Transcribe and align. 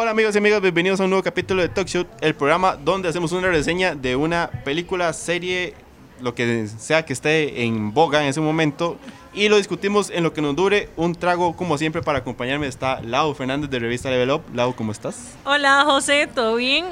Hola 0.00 0.12
amigos 0.12 0.32
y 0.36 0.38
amigas, 0.38 0.60
bienvenidos 0.60 1.00
a 1.00 1.04
un 1.04 1.10
nuevo 1.10 1.24
capítulo 1.24 1.60
de 1.60 1.68
Talk 1.68 1.88
Show, 1.88 2.06
el 2.20 2.32
programa 2.32 2.76
donde 2.76 3.08
hacemos 3.08 3.32
una 3.32 3.48
reseña 3.48 3.96
de 3.96 4.14
una 4.14 4.48
película, 4.64 5.12
serie, 5.12 5.74
lo 6.20 6.36
que 6.36 6.68
sea 6.68 7.04
que 7.04 7.12
esté 7.12 7.64
en 7.64 7.92
boga 7.92 8.22
en 8.22 8.28
ese 8.28 8.40
momento 8.40 8.96
y 9.34 9.48
lo 9.48 9.56
discutimos 9.56 10.10
en 10.10 10.22
lo 10.22 10.32
que 10.32 10.40
nos 10.40 10.54
dure. 10.54 10.88
Un 10.96 11.16
trago, 11.16 11.56
como 11.56 11.76
siempre, 11.78 12.00
para 12.00 12.20
acompañarme 12.20 12.68
está 12.68 13.00
Lau 13.00 13.34
Fernández 13.34 13.70
de 13.70 13.80
Revista 13.80 14.08
Level 14.08 14.30
Up. 14.30 14.42
Lau, 14.54 14.72
¿cómo 14.76 14.92
estás? 14.92 15.34
Hola 15.44 15.82
José, 15.84 16.28
¿todo 16.32 16.54
bien? 16.54 16.84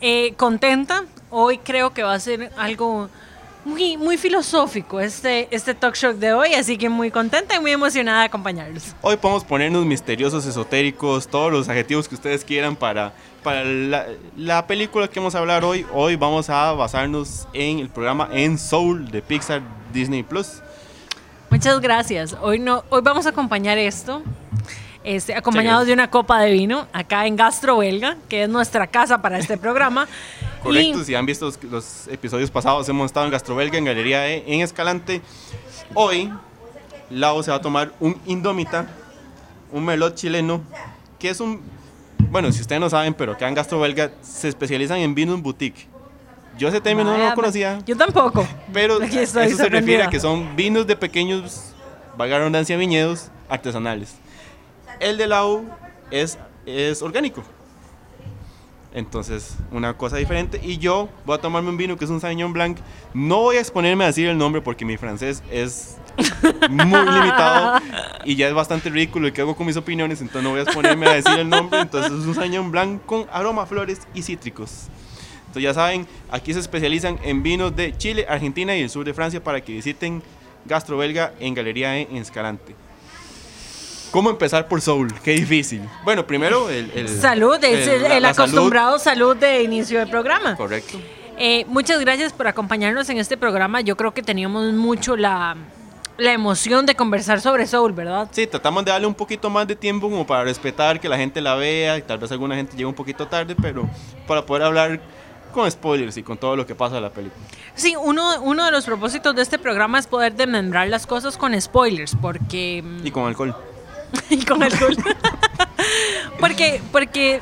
Eh, 0.00 0.34
contenta. 0.36 1.04
Hoy 1.30 1.58
creo 1.58 1.94
que 1.94 2.02
va 2.02 2.14
a 2.14 2.18
ser 2.18 2.50
algo 2.56 3.08
muy, 3.64 3.96
muy 3.96 4.16
filosófico 4.16 5.00
este, 5.00 5.48
este 5.50 5.74
talk 5.74 5.94
show 5.94 6.12
de 6.12 6.32
hoy, 6.32 6.54
así 6.54 6.78
que 6.78 6.88
muy 6.88 7.10
contenta 7.10 7.56
y 7.56 7.60
muy 7.60 7.72
emocionada 7.72 8.20
de 8.20 8.26
acompañarlos. 8.26 8.94
Hoy 9.02 9.16
podemos 9.16 9.44
ponernos 9.44 9.84
misteriosos, 9.84 10.46
esotéricos, 10.46 11.28
todos 11.28 11.52
los 11.52 11.68
adjetivos 11.68 12.08
que 12.08 12.14
ustedes 12.14 12.44
quieran 12.44 12.76
para, 12.76 13.12
para 13.42 13.64
la, 13.64 14.06
la 14.36 14.66
película 14.66 15.08
que 15.08 15.20
vamos 15.20 15.34
a 15.34 15.38
hablar 15.38 15.64
hoy. 15.64 15.86
Hoy 15.92 16.16
vamos 16.16 16.48
a 16.50 16.72
basarnos 16.72 17.46
en 17.52 17.80
el 17.80 17.88
programa 17.88 18.28
En 18.32 18.58
Soul 18.58 19.10
de 19.10 19.22
Pixar 19.22 19.62
Disney 19.92 20.22
Plus. 20.22 20.62
Muchas 21.50 21.80
gracias. 21.80 22.36
Hoy, 22.40 22.58
no, 22.58 22.84
hoy 22.90 23.00
vamos 23.02 23.26
a 23.26 23.30
acompañar 23.30 23.76
esto. 23.76 24.22
Este, 25.02 25.34
acompañados 25.34 25.86
de 25.86 25.94
una 25.94 26.10
copa 26.10 26.40
de 26.40 26.52
vino 26.52 26.86
acá 26.92 27.26
en 27.26 27.34
Gastro 27.34 27.78
Belga, 27.78 28.16
que 28.28 28.44
es 28.44 28.48
nuestra 28.48 28.86
casa 28.86 29.20
para 29.20 29.38
este 29.38 29.56
programa. 29.56 30.06
Correcto, 30.62 31.04
si 31.04 31.14
han 31.14 31.26
visto 31.26 31.46
los, 31.46 31.62
los, 31.64 32.08
episodios 32.08 32.50
pasados, 32.50 32.88
hemos 32.88 33.06
estado 33.06 33.26
en 33.26 33.32
Gastrobelga, 33.32 33.78
en 33.78 33.84
Galería 33.86 34.28
E, 34.28 34.44
en 34.46 34.60
Escalante. 34.60 35.22
Hoy, 35.94 36.30
Lau 37.08 37.42
se 37.42 37.50
va 37.50 37.56
a 37.56 37.60
tomar 37.60 37.92
un 37.98 38.20
Indomita, 38.26 38.86
un 39.72 39.84
melot 39.84 40.14
chileno, 40.14 40.62
que 41.18 41.30
es 41.30 41.40
un. 41.40 41.60
Bueno, 42.30 42.52
si 42.52 42.60
ustedes 42.60 42.80
no 42.80 42.90
saben, 42.90 43.14
pero 43.14 43.32
acá 43.32 43.48
en 43.48 43.54
Gastrobelga 43.54 44.12
se 44.22 44.48
especializan 44.48 44.98
en 44.98 45.14
vinos 45.14 45.40
boutique. 45.42 45.88
Yo 46.58 46.68
ese 46.68 46.80
término 46.80 47.16
no 47.16 47.28
lo 47.30 47.34
conocía. 47.34 47.78
Yo 47.86 47.96
tampoco. 47.96 48.46
Pero 48.72 49.00
eso 49.00 49.40
se 49.48 49.68
refiere 49.68 50.02
a 50.02 50.10
que 50.10 50.20
son 50.20 50.56
vinos 50.56 50.86
de 50.86 50.94
pequeños, 50.94 51.72
valga 52.16 52.34
la 52.34 52.38
redundancia, 52.40 52.76
viñedos 52.76 53.30
artesanales. 53.48 54.14
El 55.00 55.16
de 55.16 55.26
Lau 55.26 55.64
es, 56.10 56.38
es 56.66 57.00
orgánico. 57.00 57.42
Entonces, 58.92 59.56
una 59.70 59.96
cosa 59.96 60.16
diferente. 60.16 60.60
Y 60.62 60.78
yo 60.78 61.08
voy 61.24 61.36
a 61.36 61.40
tomarme 61.40 61.68
un 61.68 61.76
vino 61.76 61.96
que 61.96 62.04
es 62.04 62.10
un 62.10 62.20
Sauvignon 62.20 62.52
Blanc. 62.52 62.78
No 63.14 63.40
voy 63.40 63.56
a 63.56 63.60
exponerme 63.60 64.04
a 64.04 64.08
decir 64.08 64.28
el 64.28 64.36
nombre 64.36 64.60
porque 64.60 64.84
mi 64.84 64.96
francés 64.96 65.42
es 65.50 65.96
muy 66.68 66.98
limitado 66.98 67.80
y 68.24 68.34
ya 68.34 68.48
es 68.48 68.54
bastante 68.54 68.90
ridículo 68.90 69.28
y 69.28 69.32
que 69.32 69.42
hago 69.42 69.54
con 69.54 69.66
mis 69.66 69.76
opiniones. 69.76 70.20
Entonces, 70.20 70.42
no 70.42 70.50
voy 70.50 70.60
a 70.60 70.62
exponerme 70.64 71.06
a 71.06 71.14
decir 71.14 71.38
el 71.38 71.48
nombre. 71.48 71.80
Entonces, 71.80 72.12
es 72.12 72.26
un 72.26 72.34
Sauvignon 72.34 72.70
Blanc 72.70 73.04
con 73.06 73.26
aroma, 73.32 73.64
flores 73.66 74.00
y 74.12 74.22
cítricos. 74.22 74.88
Entonces, 75.40 75.62
ya 75.62 75.74
saben, 75.74 76.06
aquí 76.30 76.52
se 76.52 76.60
especializan 76.60 77.18
en 77.22 77.42
vinos 77.42 77.74
de 77.74 77.96
Chile, 77.96 78.26
Argentina 78.28 78.76
y 78.76 78.82
el 78.82 78.90
sur 78.90 79.04
de 79.04 79.14
Francia 79.14 79.42
para 79.42 79.60
que 79.60 79.72
visiten 79.72 80.22
Gastro 80.64 80.96
Belga 80.96 81.32
en 81.40 81.54
Galería 81.54 81.96
E 81.96 82.08
en 82.10 82.16
Escalante. 82.16 82.74
¿Cómo 84.10 84.30
empezar 84.30 84.66
por 84.66 84.80
Soul? 84.80 85.12
Qué 85.22 85.32
difícil. 85.32 85.82
Bueno, 86.04 86.26
primero 86.26 86.68
el... 86.68 86.90
el 86.94 87.08
salud, 87.08 87.62
es 87.62 87.86
el, 87.86 88.04
el, 88.04 88.12
el 88.12 88.24
acostumbrado 88.24 88.98
salud. 88.98 89.34
salud. 89.34 89.36
de 89.36 89.62
inicio 89.62 90.00
del 90.00 90.10
programa. 90.10 90.56
Correcto. 90.56 90.98
Eh, 91.38 91.64
muchas 91.68 92.00
gracias 92.00 92.32
por 92.32 92.48
acompañarnos 92.48 93.08
en 93.08 93.18
este 93.18 93.36
programa. 93.36 93.80
Yo 93.80 93.96
creo 93.96 94.12
que 94.12 94.22
teníamos 94.22 94.72
mucho 94.72 95.16
la, 95.16 95.56
la 96.18 96.32
emoción 96.32 96.86
de 96.86 96.94
conversar 96.94 97.40
sobre 97.40 97.66
Soul, 97.66 97.92
¿verdad? 97.92 98.28
Sí, 98.32 98.46
tratamos 98.46 98.84
de 98.84 98.90
darle 98.90 99.06
un 99.06 99.14
poquito 99.14 99.48
más 99.48 99.66
de 99.66 99.76
tiempo 99.76 100.10
como 100.10 100.26
para 100.26 100.44
respetar 100.44 100.98
que 100.98 101.08
la 101.08 101.16
gente 101.16 101.40
la 101.40 101.54
vea 101.54 101.96
y 101.96 102.02
tal 102.02 102.18
vez 102.18 102.32
alguna 102.32 102.56
gente 102.56 102.72
llegue 102.72 102.86
un 102.86 102.94
poquito 102.94 103.28
tarde, 103.28 103.54
pero 103.60 103.88
para 104.26 104.44
poder 104.44 104.64
hablar 104.64 105.00
con 105.52 105.70
spoilers 105.70 106.16
y 106.16 106.22
con 106.22 106.36
todo 106.36 106.56
lo 106.56 106.66
que 106.66 106.74
pasa 106.74 106.96
en 106.96 107.02
la 107.02 107.10
película. 107.10 107.42
Sí, 107.74 107.96
uno, 107.96 108.40
uno 108.42 108.66
de 108.66 108.70
los 108.70 108.84
propósitos 108.84 109.34
de 109.34 109.42
este 109.42 109.58
programa 109.58 109.98
es 109.98 110.06
poder 110.06 110.34
desmembrar 110.34 110.88
las 110.88 111.06
cosas 111.06 111.36
con 111.36 111.58
spoilers, 111.60 112.16
porque... 112.20 112.84
Y 113.02 113.10
con 113.10 113.26
alcohol. 113.26 113.56
y 114.30 114.44
con 114.44 114.62
alcohol. 114.62 114.96
porque, 116.40 116.80
porque 116.92 117.40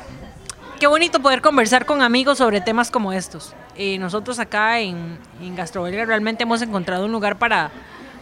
qué 0.79 0.87
bonito 0.87 1.19
poder 1.21 1.41
conversar 1.41 1.85
con 1.85 2.01
amigos 2.01 2.37
sobre 2.37 2.61
temas 2.61 2.91
como 2.91 3.13
estos. 3.13 3.53
Eh, 3.75 3.97
nosotros 3.97 4.39
acá 4.39 4.79
en, 4.79 5.17
en 5.41 5.55
Gastrobelga 5.55 6.05
realmente 6.05 6.43
hemos 6.43 6.61
encontrado 6.61 7.05
un 7.05 7.11
lugar 7.11 7.37
para, 7.37 7.71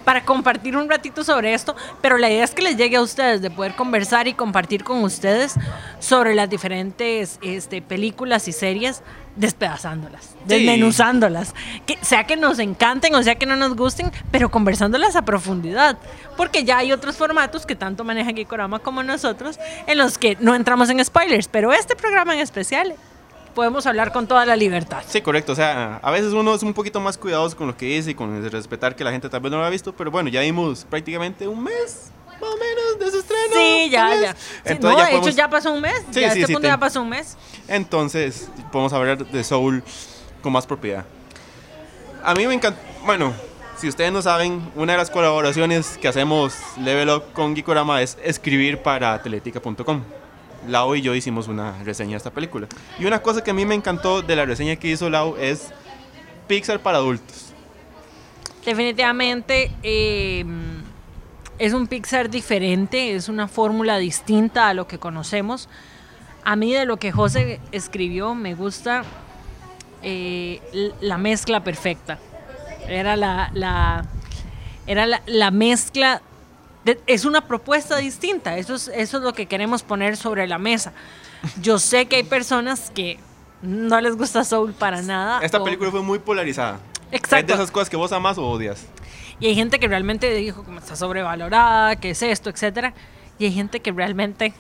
para 0.08 0.24
compartir 0.24 0.78
un 0.78 0.90
ratito 0.90 1.24
sobre 1.24 1.54
esto, 1.54 1.76
pero 2.02 2.18
la 2.18 2.30
idea 2.30 2.44
es 2.44 2.52
que 2.52 2.62
les 2.62 2.78
llegue 2.78 2.98
a 2.98 3.02
ustedes, 3.02 3.42
de 3.42 3.52
poder 3.52 3.76
conversar 3.76 4.28
y 4.28 4.34
compartir 4.34 4.84
con 4.84 5.04
ustedes 5.04 5.56
sobre 6.00 6.34
las 6.34 6.50
diferentes 6.50 7.40
este, 7.42 7.82
películas 7.82 8.48
y 8.48 8.54
series, 8.54 9.04
despedazándolas, 9.38 10.36
desmenuzándolas, 10.46 11.54
que 11.86 11.98
sea 12.02 12.26
que 12.26 12.36
nos 12.36 12.60
encanten 12.60 13.16
o 13.16 13.24
sea 13.24 13.36
que 13.36 13.46
no 13.46 13.56
nos 13.56 13.76
gusten, 13.76 14.12
pero 14.32 14.50
conversándolas 14.50 15.16
a 15.16 15.24
profundidad, 15.24 15.98
porque 16.36 16.64
ya 16.64 16.80
hay 16.80 16.92
otros 16.92 17.16
formatos 17.16 17.66
que 17.66 17.76
tanto 17.76 18.04
maneja 18.04 18.32
Geekorama 18.32 18.80
como 18.80 19.04
nosotros, 19.04 19.60
en 19.86 19.98
los 19.98 20.18
que 20.18 20.38
no 20.40 20.56
entramos 20.56 20.90
en 20.90 21.04
spoilers, 21.04 21.48
pero 21.48 21.72
este 21.72 21.96
programa 21.96 22.34
en 22.34 22.40
especial 22.42 22.96
podemos 23.54 23.88
hablar 23.88 24.12
con 24.12 24.28
toda 24.28 24.46
la 24.46 24.56
libertad. 24.56 25.02
Sí, 25.08 25.22
correcto. 25.22 25.54
O 25.54 25.56
sea, 25.56 26.00
a 26.04 26.12
veces 26.12 26.34
uno 26.34 26.54
es 26.54 26.62
un 26.62 26.76
poquito 26.76 27.00
más 27.00 27.18
cuidadoso 27.18 27.58
con 27.58 27.66
lo 27.66 27.76
que 27.76 27.88
dice 27.88 28.12
y 28.12 28.14
con 28.14 28.48
respetar 28.52 28.96
que 28.96 29.04
la 29.04 29.12
gente 29.12 29.30
tal 29.30 29.42
vez 29.42 29.52
no 29.52 29.58
lo 29.58 29.66
ha 29.66 29.70
visto, 29.72 29.94
pero 29.94 30.12
bueno, 30.12 30.30
ya 30.30 30.42
dimos 30.42 30.86
prácticamente 30.86 31.48
un 31.48 31.64
mes 31.64 32.12
más 32.42 32.50
o 32.50 32.58
menos 32.58 33.00
de 33.00 33.12
su 33.12 33.20
estreno. 33.20 33.54
Sí, 33.54 33.90
ya, 33.90 34.16
ya. 34.16 34.36
Entonces, 34.66 34.80
no, 34.82 34.92
ya 34.92 34.98
de 34.98 35.12
podemos... 35.12 35.28
hecho 35.28 35.38
ya 35.38 35.50
pasó 35.50 35.72
un 35.74 35.82
mes. 35.82 36.02
Sí, 36.12 36.22
ya 36.22 36.32
sí, 36.32 36.40
este 36.40 36.48
sí, 36.48 36.54
punto 36.54 36.68
ya 36.68 36.78
pasó 36.78 37.02
un 37.02 37.10
mes. 37.10 37.38
Entonces, 37.68 38.50
podemos 38.72 38.94
hablar 38.94 39.26
de 39.26 39.44
Soul 39.44 39.84
con 40.42 40.54
más 40.54 40.66
propiedad. 40.66 41.06
A 42.24 42.34
mí 42.34 42.48
me 42.48 42.54
encanta, 42.54 42.80
bueno, 43.06 43.34
si 43.78 43.88
ustedes 43.88 44.12
no 44.12 44.22
saben, 44.22 44.72
una 44.76 44.94
de 44.94 44.98
las 44.98 45.12
colaboraciones 45.12 45.98
que 46.00 46.08
hacemos 46.08 46.56
Level 46.80 47.10
Up 47.10 47.24
con 47.34 47.56
Geekorama 47.56 48.02
es 48.02 48.18
escribir 48.24 48.80
para 48.80 49.22
teletica.com. 49.22 50.02
Lau 50.68 50.96
y 50.96 51.02
yo 51.02 51.14
hicimos 51.14 51.48
una 51.48 51.82
reseña 51.84 52.12
de 52.12 52.18
esta 52.18 52.32
película. 52.32 52.68
Y 53.00 53.06
una 53.06 53.22
cosa 53.22 53.44
que 53.44 53.52
a 53.52 53.54
mí 53.54 53.66
me 53.66 53.76
encantó 53.76 54.22
de 54.22 54.36
la 54.36 54.46
reseña 54.46 54.76
que 54.76 54.88
hizo 54.88 55.10
Lau 55.10 55.36
es 55.38 55.70
Pixar 56.48 56.80
para 56.80 56.98
adultos. 56.98 57.54
Definitivamente 58.66 59.72
eh, 59.84 60.44
es 61.60 61.74
un 61.74 61.88
Pixar 61.88 62.30
diferente, 62.30 63.16
es 63.16 63.30
una 63.30 63.48
fórmula 63.48 63.98
distinta 63.98 64.70
a 64.70 64.74
lo 64.74 64.88
que 64.88 65.00
conocemos. 65.00 65.70
A 66.44 66.56
mí 66.56 66.74
de 66.74 66.86
lo 66.86 66.98
que 66.98 67.12
José 67.12 67.60
escribió 67.72 68.36
me 68.36 68.56
gusta 68.56 69.04
eh, 70.04 70.62
la 71.02 71.18
mezcla 71.18 71.64
perfecta. 71.64 72.20
Era 72.88 73.16
la, 73.16 73.52
la 73.54 74.06
era 74.86 75.06
la, 75.06 75.22
la 75.26 75.52
mezcla 75.52 76.22
es 77.06 77.26
una 77.26 77.42
propuesta 77.42 77.98
distinta. 77.98 78.58
Eso 78.58 78.76
es, 78.76 78.88
eso 78.88 79.18
es 79.18 79.24
lo 79.24 79.34
que 79.34 79.48
queremos 79.48 79.84
poner 79.84 80.16
sobre 80.16 80.48
la 80.48 80.58
mesa. 80.58 80.94
Yo 81.62 81.80
sé 81.80 82.06
que 82.06 82.18
hay 82.18 82.24
personas 82.24 82.92
que 82.92 83.20
no 83.62 84.00
les 84.00 84.16
gusta 84.16 84.44
Soul 84.44 84.74
para 84.74 85.02
nada. 85.02 85.40
Esta 85.42 85.60
o... 85.60 85.64
película 85.64 85.92
fue 85.92 86.02
muy 86.02 86.20
polarizada. 86.20 86.80
Exacto. 87.12 87.38
Es 87.38 87.48
de 87.48 87.54
esas 87.54 87.72
cosas 87.72 87.90
que 87.90 87.98
vos 87.98 88.12
amas 88.12 88.38
o 88.38 88.46
odias. 88.46 88.86
Y 89.40 89.48
hay 89.48 89.56
gente 89.56 89.80
que 89.80 89.88
realmente 89.88 90.34
dijo 90.34 90.64
como 90.64 90.80
está 90.80 90.96
sobrevalorada, 90.96 91.96
que 91.96 92.12
es 92.12 92.22
esto, 92.24 92.50
etcétera. 92.50 92.94
Y 93.40 93.46
hay 93.46 93.52
gente 93.52 93.80
que 93.80 93.92
realmente 93.92 94.54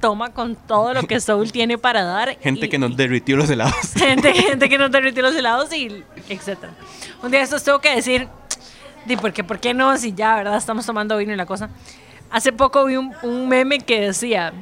toma 0.00 0.30
con 0.32 0.56
todo 0.56 0.94
lo 0.94 1.02
que 1.04 1.20
Soul 1.20 1.52
tiene 1.52 1.78
para 1.78 2.02
dar. 2.02 2.36
Gente 2.40 2.66
y, 2.66 2.68
que 2.68 2.78
nos 2.78 2.96
derritió 2.96 3.36
los 3.36 3.48
helados. 3.48 3.74
Gente, 3.96 4.32
gente 4.34 4.68
que 4.68 4.78
nos 4.78 4.90
derritió 4.90 5.22
los 5.22 5.34
helados 5.34 5.72
y 5.72 6.04
etcétera. 6.28 6.72
Un 7.22 7.30
día 7.30 7.42
estos 7.42 7.62
tengo 7.62 7.80
que 7.80 7.94
decir, 7.94 8.28
¿Y 9.06 9.16
por 9.16 9.32
qué, 9.32 9.42
por 9.42 9.58
qué 9.58 9.74
no? 9.74 9.96
Si 9.96 10.12
ya, 10.12 10.36
¿verdad? 10.36 10.56
Estamos 10.56 10.86
tomando 10.86 11.16
vino 11.16 11.32
y 11.32 11.36
la 11.36 11.46
cosa. 11.46 11.68
Hace 12.30 12.52
poco 12.52 12.84
vi 12.84 12.96
un, 12.96 13.14
un, 13.22 13.48
meme 13.48 13.80
que 13.80 14.00
decía, 14.00 14.52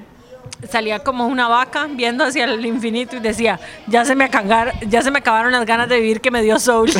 salía 0.68 1.00
como 1.00 1.26
una 1.26 1.46
vaca 1.46 1.86
viendo 1.90 2.24
hacia 2.24 2.44
el 2.44 2.64
infinito 2.64 3.16
y 3.16 3.20
decía, 3.20 3.60
ya 3.86 4.04
se 4.04 4.14
me, 4.14 4.24
acangar, 4.24 4.74
ya 4.88 5.02
se 5.02 5.10
me 5.10 5.18
acabaron 5.18 5.52
las 5.52 5.64
ganas 5.66 5.88
de 5.88 6.00
vivir 6.00 6.20
que 6.20 6.30
me 6.30 6.42
dio 6.42 6.58
Soul. 6.58 6.90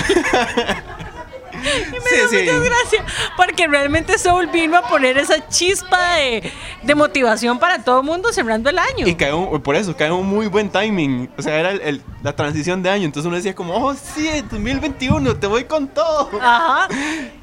Y 1.60 1.94
me 1.94 2.00
Sí, 2.00 2.16
dio 2.16 2.28
sí. 2.28 2.36
muchas 2.38 2.64
gracias, 2.64 3.04
porque 3.36 3.66
realmente 3.68 4.18
Soul 4.18 4.46
vino 4.48 4.76
a 4.76 4.82
poner 4.88 5.18
esa 5.18 5.46
chispa 5.48 6.14
de, 6.14 6.52
de 6.82 6.94
motivación 6.94 7.58
para 7.58 7.82
todo 7.84 8.00
el 8.00 8.06
mundo 8.06 8.32
cerrando 8.32 8.70
el 8.70 8.78
año. 8.78 9.06
Y 9.06 9.14
cae 9.14 9.32
un- 9.32 9.60
por 9.62 9.76
eso, 9.76 9.96
cae 9.96 10.10
un 10.10 10.26
muy 10.26 10.46
buen 10.46 10.70
timing. 10.70 11.30
O 11.38 11.42
sea, 11.42 11.58
era 11.58 11.70
el- 11.72 11.80
el- 11.82 12.02
la 12.22 12.34
transición 12.34 12.82
de 12.82 12.90
año. 12.90 13.04
Entonces 13.04 13.26
uno 13.26 13.36
decía 13.36 13.54
como, 13.54 13.74
oh, 13.74 13.94
sí, 13.94 14.28
2021, 14.50 15.36
te 15.36 15.46
voy 15.46 15.64
con 15.64 15.88
todo. 15.88 16.30
Ajá. 16.40 16.88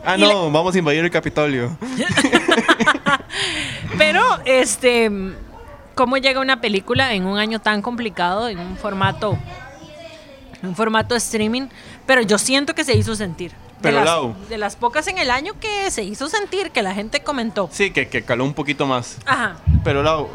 Ah, 0.05 0.17
no, 0.17 0.51
vamos 0.51 0.75
a 0.75 0.79
invadir 0.79 1.03
el 1.03 1.11
Capitolio. 1.11 1.77
Pero, 3.97 4.21
este, 4.45 5.09
¿cómo 5.95 6.17
llega 6.17 6.39
una 6.39 6.61
película 6.61 7.13
en 7.13 7.25
un 7.25 7.37
año 7.37 7.59
tan 7.59 7.81
complicado, 7.81 8.47
en 8.49 8.59
un 8.59 8.77
formato, 8.77 9.37
en 10.61 10.69
un 10.69 10.75
formato 10.75 11.15
streaming? 11.15 11.67
Pero 12.05 12.21
yo 12.21 12.37
siento 12.37 12.75
que 12.75 12.83
se 12.83 12.95
hizo 12.95 13.15
sentir. 13.15 13.51
De 13.77 13.83
Pero, 13.83 13.97
las, 13.97 14.05
Lau. 14.05 14.35
de 14.49 14.57
las 14.57 14.75
pocas 14.75 15.07
en 15.07 15.19
el 15.19 15.29
año 15.29 15.53
que 15.59 15.91
se 15.91 16.03
hizo 16.03 16.29
sentir, 16.29 16.71
que 16.71 16.81
la 16.81 16.93
gente 16.95 17.21
comentó. 17.21 17.69
Sí, 17.71 17.91
que, 17.91 18.07
que 18.07 18.23
caló 18.23 18.43
un 18.43 18.53
poquito 18.53 18.87
más. 18.87 19.19
Ajá. 19.25 19.57
Pero 19.83 20.01
Lau, 20.01 20.29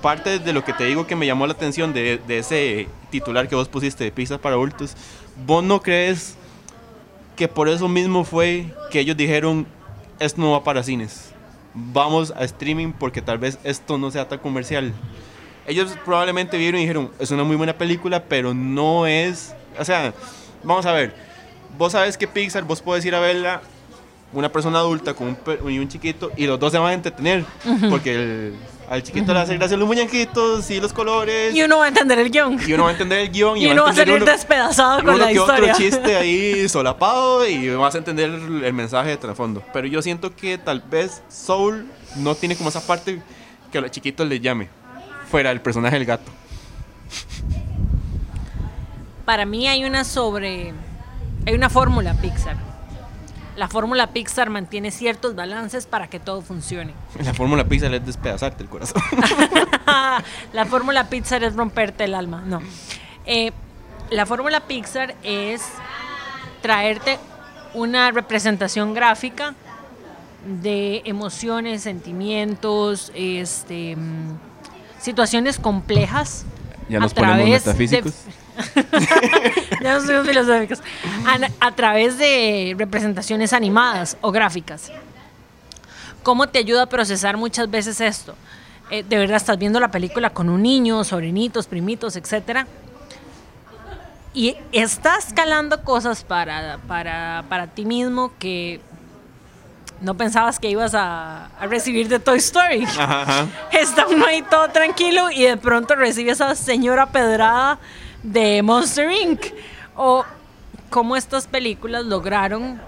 parte 0.00 0.38
de 0.38 0.52
lo 0.52 0.64
que 0.64 0.72
te 0.72 0.84
digo 0.84 1.06
que 1.06 1.16
me 1.16 1.26
llamó 1.26 1.46
la 1.48 1.52
atención 1.54 1.92
de, 1.92 2.18
de 2.28 2.38
ese 2.38 2.88
titular 3.10 3.48
que 3.48 3.56
vos 3.56 3.68
pusiste 3.68 4.04
de 4.04 4.12
Pixar 4.12 4.38
para 4.38 4.54
adultos, 4.54 4.94
¿vos 5.46 5.64
no 5.64 5.82
crees 5.82 6.36
que 7.34 7.48
por 7.48 7.68
eso 7.68 7.88
mismo 7.88 8.24
fue 8.24 8.72
que 8.92 9.00
ellos 9.00 9.16
dijeron, 9.16 9.66
esto 10.20 10.40
no 10.40 10.52
va 10.52 10.62
para 10.62 10.82
cines? 10.84 11.32
Vamos 11.74 12.32
a 12.36 12.44
streaming 12.44 12.92
porque 12.92 13.20
tal 13.20 13.38
vez 13.38 13.58
esto 13.64 13.98
no 13.98 14.10
sea 14.12 14.28
tan 14.28 14.38
comercial. 14.38 14.92
Ellos 15.66 15.92
probablemente 16.04 16.56
vieron 16.56 16.78
y 16.78 16.84
dijeron, 16.84 17.10
es 17.18 17.32
una 17.32 17.42
muy 17.42 17.56
buena 17.56 17.76
película, 17.76 18.22
pero 18.24 18.54
no 18.54 19.06
es... 19.06 19.54
O 19.76 19.84
sea, 19.84 20.14
vamos 20.62 20.86
a 20.86 20.92
ver. 20.92 21.25
Vos 21.78 21.92
sabes 21.92 22.16
que 22.16 22.26
Pixar, 22.26 22.64
vos 22.64 22.80
puedes 22.82 23.04
ir 23.04 23.14
a 23.14 23.20
verla 23.20 23.60
una 24.32 24.50
persona 24.50 24.78
adulta 24.80 25.14
con 25.14 25.28
un, 25.62 25.70
y 25.72 25.78
un 25.78 25.88
chiquito 25.88 26.30
y 26.36 26.46
los 26.46 26.58
dos 26.58 26.72
se 26.72 26.78
van 26.78 26.90
a 26.90 26.94
entretener. 26.94 27.44
Porque 27.90 28.14
el- 28.14 28.54
al 28.88 29.02
chiquito 29.02 29.32
le 29.34 29.40
hace 29.40 29.56
gracia 29.56 29.76
los 29.76 29.88
muñequitos 29.88 30.70
y 30.70 30.80
los 30.80 30.92
colores. 30.92 31.52
Y 31.54 31.62
uno 31.62 31.78
va 31.78 31.86
a 31.86 31.88
entender 31.88 32.18
el 32.20 32.30
guion. 32.30 32.56
y 32.64 32.72
uno 32.72 32.84
va 32.84 32.90
a 32.90 32.92
entender 32.92 33.18
el 33.18 33.30
guion 33.32 33.56
y, 33.56 33.64
Y 33.64 33.66
uno 33.72 33.82
va 33.84 33.90
a 33.90 33.94
salir 33.94 34.14
uno- 34.14 34.24
despedazado 34.24 34.98
con 35.00 35.08
uno 35.14 35.18
la 35.18 35.26
que 35.26 35.32
historia. 35.34 35.72
otro 35.72 35.76
chiste 35.84 36.16
ahí 36.22 36.68
solapado 36.68 37.46
y 37.48 37.68
vas 37.70 37.94
a 37.94 37.98
entender 37.98 38.30
el 38.30 38.72
mensaje 38.72 39.10
de 39.10 39.16
trasfondo. 39.16 39.62
Pero 39.72 39.86
yo 39.88 40.02
siento 40.02 40.34
que 40.36 40.56
tal 40.58 40.80
vez 40.80 41.22
Soul 41.28 41.86
no 42.16 42.34
tiene 42.36 42.54
como 42.56 42.68
esa 42.68 42.80
parte 42.86 43.20
que 43.72 43.78
a 43.78 43.80
los 43.80 43.90
chiquitos 43.90 44.26
les 44.28 44.40
llame. 44.40 44.68
Fuera 45.30 45.50
el 45.50 45.60
personaje 45.60 45.96
del 45.96 46.04
gato. 46.06 46.30
Para 49.24 49.44
mí 49.46 49.66
hay 49.66 49.84
una 49.84 50.04
sobre. 50.04 50.72
Hay 51.46 51.54
una 51.54 51.70
fórmula 51.70 52.14
Pixar. 52.14 52.56
La 53.56 53.68
fórmula 53.68 54.08
Pixar 54.08 54.50
mantiene 54.50 54.90
ciertos 54.90 55.34
balances 55.34 55.86
para 55.86 56.08
que 56.08 56.20
todo 56.20 56.42
funcione. 56.42 56.92
La 57.24 57.32
fórmula 57.32 57.64
pizza 57.64 57.86
es 57.86 58.04
despedazarte 58.04 58.62
el 58.62 58.68
corazón. 58.68 59.00
la 60.52 60.66
fórmula 60.66 61.08
Pixar 61.08 61.42
es 61.44 61.54
romperte 61.54 62.04
el 62.04 62.14
alma. 62.14 62.42
No. 62.44 62.60
Eh, 63.24 63.52
la 64.10 64.26
fórmula 64.26 64.60
Pixar 64.60 65.14
es 65.22 65.62
traerte 66.60 67.18
una 67.74 68.10
representación 68.10 68.92
gráfica 68.94 69.54
de 70.46 71.02
emociones, 71.06 71.82
sentimientos, 71.82 73.10
este, 73.14 73.96
mm, 73.96 74.38
situaciones 75.00 75.58
complejas. 75.58 76.44
Ya 76.88 77.00
nos 77.00 77.12
a 77.12 77.14
ponemos 77.14 77.38
través 77.62 77.64
de- 77.64 77.70
metafísicos. 77.72 78.14
ya 79.82 79.94
no 79.94 80.06
somos 80.06 80.26
filosóficos. 80.26 80.80
A, 81.26 81.66
a 81.66 81.72
través 81.72 82.18
de 82.18 82.74
representaciones 82.78 83.52
animadas 83.52 84.16
o 84.20 84.32
gráficas. 84.32 84.90
¿Cómo 86.22 86.48
te 86.48 86.58
ayuda 86.58 86.82
a 86.82 86.86
procesar 86.86 87.36
muchas 87.36 87.70
veces 87.70 88.00
esto? 88.00 88.34
Eh, 88.90 89.02
de 89.02 89.18
verdad, 89.18 89.36
estás 89.36 89.58
viendo 89.58 89.80
la 89.80 89.90
película 89.90 90.30
con 90.30 90.48
un 90.48 90.62
niño, 90.62 91.02
sobrinitos, 91.04 91.66
primitos, 91.66 92.16
etcétera. 92.16 92.66
Y 94.32 94.56
estás 94.70 95.32
calando 95.32 95.82
cosas 95.82 96.22
para, 96.22 96.78
para, 96.86 97.44
para 97.48 97.68
ti 97.68 97.84
mismo 97.84 98.32
que 98.38 98.80
no 100.00 100.14
pensabas 100.14 100.58
que 100.58 100.68
ibas 100.68 100.94
a, 100.94 101.46
a 101.58 101.66
recibir 101.66 102.08
de 102.08 102.18
Toy 102.18 102.38
Story. 102.38 102.84
Ajá, 102.84 103.22
ajá. 103.22 103.46
Está 103.72 104.06
uno 104.06 104.26
ahí 104.26 104.42
todo 104.42 104.68
tranquilo 104.68 105.30
y 105.30 105.44
de 105.44 105.56
pronto 105.56 105.94
recibe 105.94 106.32
esa 106.32 106.54
señora 106.54 107.06
pedrada 107.06 107.78
de 108.32 108.62
Monster 108.62 109.10
Inc. 109.10 109.40
O 109.96 110.24
cómo 110.90 111.16
estas 111.16 111.46
películas 111.46 112.04
lograron 112.04 112.80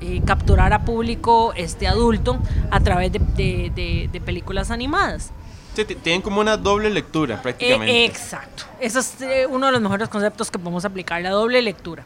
eh, 0.00 0.22
capturar 0.24 0.72
a 0.72 0.84
público 0.84 1.52
este 1.56 1.86
adulto 1.86 2.38
a 2.70 2.80
través 2.80 3.12
de, 3.12 3.18
de- 3.18 3.72
de- 3.74 4.08
de 4.12 4.20
películas 4.20 4.70
animadas. 4.70 5.30
Sí, 5.74 5.84
tienen 5.84 6.22
como 6.22 6.40
una 6.40 6.56
doble 6.56 6.90
lectura 6.90 7.36
Eh, 7.36 7.38
prácticamente. 7.42 8.04
exacto. 8.04 8.64
Eso 8.80 8.98
es 9.00 9.20
eh, 9.20 9.46
uno 9.48 9.66
de 9.66 9.72
los 9.72 9.80
mejores 9.80 10.08
conceptos 10.08 10.50
que 10.50 10.58
podemos 10.58 10.84
aplicar, 10.84 11.20
la 11.22 11.30
doble 11.30 11.60
lectura. 11.62 12.04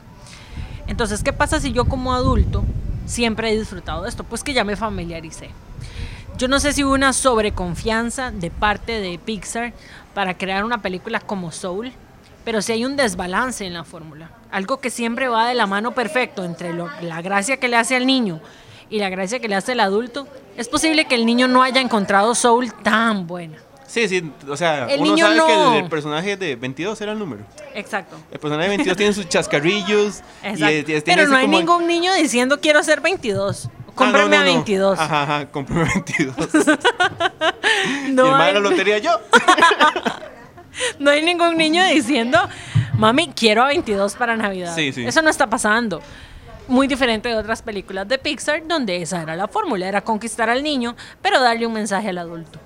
Entonces, 0.87 1.23
¿qué 1.23 1.33
pasa 1.33 1.61
si 1.61 1.73
yo 1.73 1.85
como 1.87 2.13
adulto 2.13 2.65
siempre 3.07 3.51
he 3.51 3.59
disfrutado 3.59 4.03
de 4.03 4.09
esto? 4.09 4.25
Pues 4.25 4.43
que 4.43 4.53
ya 4.53 4.65
me 4.65 4.77
familiaricé. 4.77 5.51
Yo 6.37 6.49
no 6.49 6.61
sé 6.61 6.73
si 6.73 6.83
hubo 6.85 6.93
una 6.95 7.13
sobreconfianza 7.13 8.31
de 8.31 8.51
parte 8.51 9.01
de 9.01 9.19
Pixar 9.19 9.73
para 10.15 10.37
crear 10.37 10.65
una 10.65 10.83
película 10.83 11.21
como 11.21 11.53
Soul, 11.53 11.93
pero 12.45 12.63
sí 12.63 12.73
hay 12.73 12.85
un 12.85 12.97
desbalance 12.97 13.65
en 13.67 13.73
la 13.75 13.85
fórmula. 13.85 14.31
Algo 14.51 14.79
que 14.81 14.91
siempre 14.91 15.29
va 15.29 15.47
de 15.49 15.55
la 15.55 15.67
mano 15.67 15.93
perfecto 15.95 16.45
entre 16.45 16.73
lo- 16.73 16.91
la 17.01 17.23
gracia 17.23 17.57
que 17.59 17.69
le 17.69 17.77
hace 17.77 17.97
al 17.97 18.07
niño 18.07 18.41
y 18.91 18.99
la 18.99 19.09
gracia 19.09 19.39
que 19.41 19.49
le 19.49 19.55
hace 19.55 19.73
al 19.73 19.81
adulto. 19.81 20.27
Es 20.57 20.69
posible 20.69 21.07
que 21.07 21.15
el 21.15 21.25
niño 21.25 21.49
no 21.49 21.63
haya 21.63 21.81
encontrado 21.81 22.35
Soul 22.35 22.73
tan 22.83 23.27
buena. 23.27 23.59
Sí, 23.87 24.09
sí, 24.09 24.33
o 24.49 24.57
sea, 24.57 24.87
El 24.87 25.01
uno 25.03 25.11
niño 25.11 25.27
sabe 25.27 25.37
que 25.37 25.55
no. 25.57 25.75
el, 25.77 25.85
el 25.85 25.91
personaje 25.91 26.37
de 26.39 26.57
22 26.57 26.99
era 27.03 27.13
el 27.13 27.19
número. 27.19 27.45
Exacto. 27.75 28.17
El 28.31 28.39
personaje 28.39 28.63
de 28.71 28.77
22 28.77 28.97
tiene 28.97 29.13
sus 29.13 29.29
chascarrillos. 29.29 30.23
Y 30.43 30.47
Exacto. 30.49 30.67
es- 30.67 30.85
tiene 30.85 31.03
Pero 31.05 31.29
no 31.29 31.37
hay 31.37 31.45
como- 31.47 31.59
ningún 31.59 31.87
niño 31.87 32.13
diciendo 32.15 32.59
quiero 32.61 32.83
ser 32.83 33.01
22. 33.03 33.69
Ah, 33.69 33.93
Cómprame 33.95 34.31
no, 34.31 34.37
no, 34.37 34.37
a 34.37 34.45
no. 34.47 34.53
22. 34.55 34.99
Ajá, 34.99 35.23
ajá, 35.25 35.47
cómprame 35.51 35.85
22. 35.95 36.35
No 38.13 38.27
y 38.27 38.29
el 38.31 38.35
hay, 38.41 38.55
la 38.55 38.61
lotería 38.61 38.97
yo. 38.99 39.11
no 40.99 41.11
hay 41.11 41.23
ningún 41.23 41.57
niño 41.57 41.85
diciendo, 41.87 42.39
mami, 42.95 43.29
quiero 43.29 43.63
a 43.63 43.69
22 43.69 44.15
para 44.17 44.37
Navidad. 44.37 44.75
Sí, 44.75 44.93
sí. 44.93 45.05
Eso 45.05 45.23
no 45.23 45.31
está 45.31 45.49
pasando. 45.49 46.03
Muy 46.69 46.87
diferente 46.87 47.29
de 47.29 47.35
otras 47.37 47.63
películas 47.63 48.07
de 48.09 48.19
Pixar, 48.19 48.67
donde 48.67 49.03
esa 49.03 49.23
era 49.23 49.37
la 49.37 49.49
fórmula, 49.49 49.89
era 49.89 50.01
conquistar 50.03 50.49
al 50.49 50.63
niño, 50.63 50.97
pero 51.21 51.41
darle 51.41 51.67
un 51.67 51.73
mensaje 51.73 52.09
al 52.09 52.19
adulto. 52.19 52.59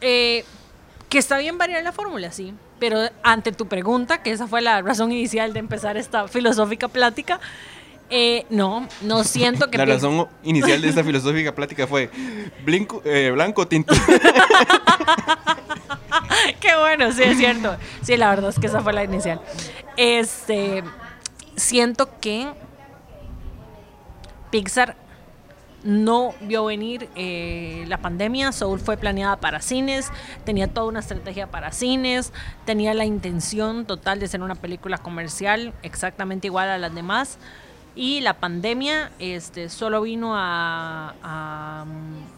Eh, 0.00 0.44
que 1.08 1.18
está 1.18 1.38
bien 1.38 1.58
variar 1.58 1.82
la 1.82 1.92
fórmula, 1.92 2.30
sí. 2.32 2.54
Pero 2.78 2.98
ante 3.22 3.52
tu 3.52 3.66
pregunta, 3.66 4.22
que 4.22 4.30
esa 4.30 4.46
fue 4.46 4.60
la 4.60 4.82
razón 4.82 5.12
inicial 5.12 5.52
de 5.52 5.60
empezar 5.60 5.96
esta 5.96 6.28
filosófica 6.28 6.88
plática, 6.88 7.40
eh, 8.10 8.44
no, 8.50 8.86
no 9.00 9.24
siento 9.24 9.70
que 9.70 9.78
La 9.78 9.86
razón 9.86 10.28
inicial 10.42 10.82
de 10.82 10.88
esta 10.88 11.02
filosófica 11.02 11.54
plática 11.54 11.86
fue 11.86 12.10
blinco, 12.64 13.00
eh, 13.04 13.30
blanco 13.32 13.66
tinto. 13.66 13.94
Qué 16.60 16.76
bueno, 16.76 17.12
sí, 17.12 17.22
es 17.22 17.38
cierto. 17.38 17.76
Sí, 18.02 18.16
la 18.16 18.30
verdad 18.30 18.50
es 18.50 18.58
que 18.58 18.66
esa 18.66 18.80
fue 18.80 18.92
la 18.92 19.04
inicial. 19.04 19.40
Este, 19.96 20.82
siento 21.56 22.08
que 22.20 22.52
Pixar 24.50 24.96
no 25.82 26.34
vio 26.40 26.64
venir 26.64 27.08
eh, 27.14 27.84
la 27.88 27.98
pandemia. 27.98 28.52
Soul 28.52 28.80
fue 28.80 28.96
planeada 28.96 29.36
para 29.36 29.60
cines, 29.60 30.10
tenía 30.44 30.66
toda 30.68 30.86
una 30.86 31.00
estrategia 31.00 31.50
para 31.50 31.72
cines, 31.72 32.32
tenía 32.64 32.94
la 32.94 33.04
intención 33.04 33.84
total 33.84 34.18
de 34.18 34.28
ser 34.28 34.42
una 34.42 34.54
película 34.54 34.98
comercial 34.98 35.74
exactamente 35.82 36.46
igual 36.46 36.68
a 36.70 36.78
las 36.78 36.94
demás. 36.94 37.38
Y 37.96 38.20
la 38.22 38.34
pandemia 38.34 39.12
este, 39.20 39.68
solo 39.68 40.02
vino 40.02 40.34
a, 40.36 41.14
a, 41.22 41.84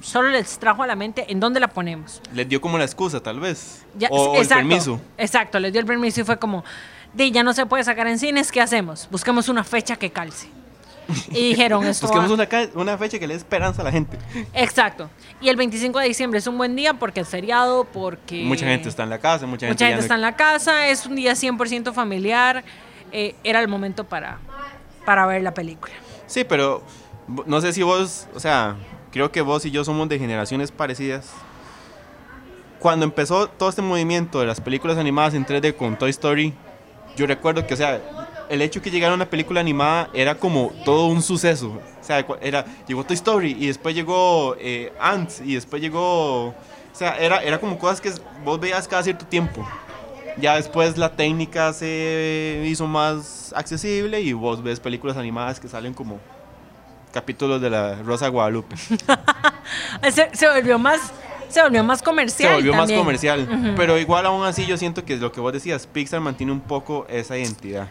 Solo 0.02 0.28
les 0.28 0.58
trajo 0.58 0.82
a 0.82 0.86
la 0.86 0.96
mente 0.96 1.24
en 1.32 1.40
dónde 1.40 1.60
la 1.60 1.68
ponemos. 1.68 2.20
Les 2.34 2.46
dio 2.48 2.60
como 2.60 2.76
la 2.76 2.84
excusa, 2.84 3.20
tal 3.22 3.40
vez. 3.40 3.84
Ya, 3.98 4.08
o, 4.10 4.32
o 4.32 4.34
el 4.36 4.42
exacto, 4.42 4.68
permiso. 4.68 5.00
Exacto, 5.16 5.58
les 5.58 5.72
dio 5.72 5.80
el 5.80 5.86
permiso 5.86 6.20
y 6.20 6.24
fue 6.24 6.38
como, 6.38 6.62
de 7.14 7.30
ya 7.30 7.42
no 7.42 7.54
se 7.54 7.64
puede 7.64 7.84
sacar 7.84 8.06
en 8.06 8.18
cines, 8.18 8.52
¿qué 8.52 8.60
hacemos? 8.60 9.08
Busquemos 9.10 9.48
una 9.48 9.64
fecha 9.64 9.96
que 9.96 10.10
calce. 10.10 10.48
Y 11.30 11.50
dijeron 11.50 11.86
esto. 11.86 12.06
Busquemos 12.08 12.30
una, 12.32 12.48
una 12.74 12.98
fecha 12.98 13.18
que 13.18 13.26
le 13.26 13.34
dé 13.34 13.38
esperanza 13.38 13.80
a 13.80 13.84
la 13.84 13.92
gente. 13.92 14.18
Exacto. 14.52 15.08
Y 15.40 15.48
el 15.48 15.56
25 15.56 16.00
de 16.00 16.08
diciembre 16.08 16.38
es 16.40 16.46
un 16.48 16.58
buen 16.58 16.74
día 16.76 16.94
porque 16.94 17.20
es 17.20 17.28
feriado, 17.28 17.84
porque... 17.84 18.42
Mucha 18.44 18.66
gente 18.66 18.88
está 18.88 19.04
en 19.04 19.10
la 19.10 19.18
casa, 19.20 19.46
mucha 19.46 19.66
gente, 19.68 19.74
Mucha 19.74 19.86
gente 19.86 19.96
no- 19.98 20.02
está 20.02 20.14
en 20.16 20.20
la 20.20 20.34
casa, 20.36 20.88
es 20.88 21.06
un 21.06 21.14
día 21.14 21.32
100% 21.32 21.92
familiar. 21.94 22.64
eh, 23.12 23.36
era 23.44 23.60
el 23.60 23.68
momento 23.68 24.02
para, 24.04 24.38
para 25.06 25.24
ver 25.24 25.40
la 25.42 25.54
película. 25.54 25.94
Sí, 26.26 26.44
pero 26.44 26.82
no 27.46 27.60
sé 27.62 27.72
si 27.72 27.82
vos, 27.82 28.28
o 28.34 28.40
sea, 28.40 28.76
creo 29.10 29.32
que 29.32 29.40
vos 29.40 29.64
y 29.64 29.70
yo 29.70 29.84
somos 29.84 30.08
de 30.10 30.18
generaciones 30.18 30.70
parecidas. 30.70 31.32
Cuando 32.78 33.06
empezó 33.06 33.48
todo 33.48 33.70
este 33.70 33.80
movimiento 33.80 34.40
de 34.40 34.46
las 34.46 34.60
películas 34.60 34.98
animadas 34.98 35.32
en 35.32 35.46
3D 35.46 35.74
con 35.74 35.96
Toy 35.96 36.10
Story, 36.10 36.52
yo 37.16 37.26
recuerdo 37.26 37.66
que, 37.66 37.72
o 37.72 37.76
sea, 37.76 38.00
el 38.50 38.60
hecho 38.60 38.82
que 38.82 38.90
llegara 38.90 39.14
una 39.14 39.30
película 39.30 39.60
animada 39.60 40.10
era 40.12 40.34
como 40.34 40.72
todo 40.84 41.06
un 41.06 41.22
suceso. 41.22 41.80
O 42.00 42.04
sea, 42.04 42.24
era, 42.42 42.66
llegó 42.86 43.04
Toy 43.04 43.14
Story 43.14 43.56
y 43.58 43.68
después 43.68 43.94
llegó 43.94 44.56
eh, 44.58 44.92
Ants 45.00 45.40
y 45.40 45.54
después 45.54 45.80
llegó... 45.80 46.48
O 46.48 46.98
sea, 46.98 47.16
era, 47.18 47.42
era 47.42 47.58
como 47.58 47.78
cosas 47.78 48.00
que 48.00 48.10
vos 48.44 48.58
veías 48.58 48.86
cada 48.88 49.02
cierto 49.02 49.26
tiempo. 49.26 49.66
Ya 50.38 50.56
después 50.56 50.98
la 50.98 51.16
técnica 51.16 51.72
se 51.72 52.62
hizo 52.66 52.86
más 52.86 53.52
accesible 53.56 54.20
y 54.20 54.32
vos 54.32 54.62
ves 54.62 54.80
películas 54.80 55.16
animadas 55.16 55.58
que 55.58 55.68
salen 55.68 55.94
como 55.94 56.18
capítulos 57.12 57.60
de 57.62 57.70
la 57.70 57.94
Rosa 58.02 58.26
de 58.26 58.30
Guadalupe. 58.32 58.76
Se, 60.10 60.30
se 60.32 60.48
volvió 60.48 60.78
más... 60.78 61.12
Se 61.48 61.62
volvió 61.62 61.82
más 61.84 62.02
comercial. 62.02 62.50
Se 62.50 62.54
volvió 62.56 62.74
más 62.74 62.90
comercial. 62.90 63.74
Pero 63.76 63.98
igual 63.98 64.26
aún 64.26 64.44
así 64.44 64.66
yo 64.66 64.76
siento 64.76 65.04
que 65.04 65.16
lo 65.16 65.30
que 65.30 65.40
vos 65.40 65.52
decías, 65.52 65.86
Pixar 65.86 66.20
mantiene 66.20 66.52
un 66.52 66.60
poco 66.60 67.06
esa 67.08 67.38
identidad. 67.38 67.86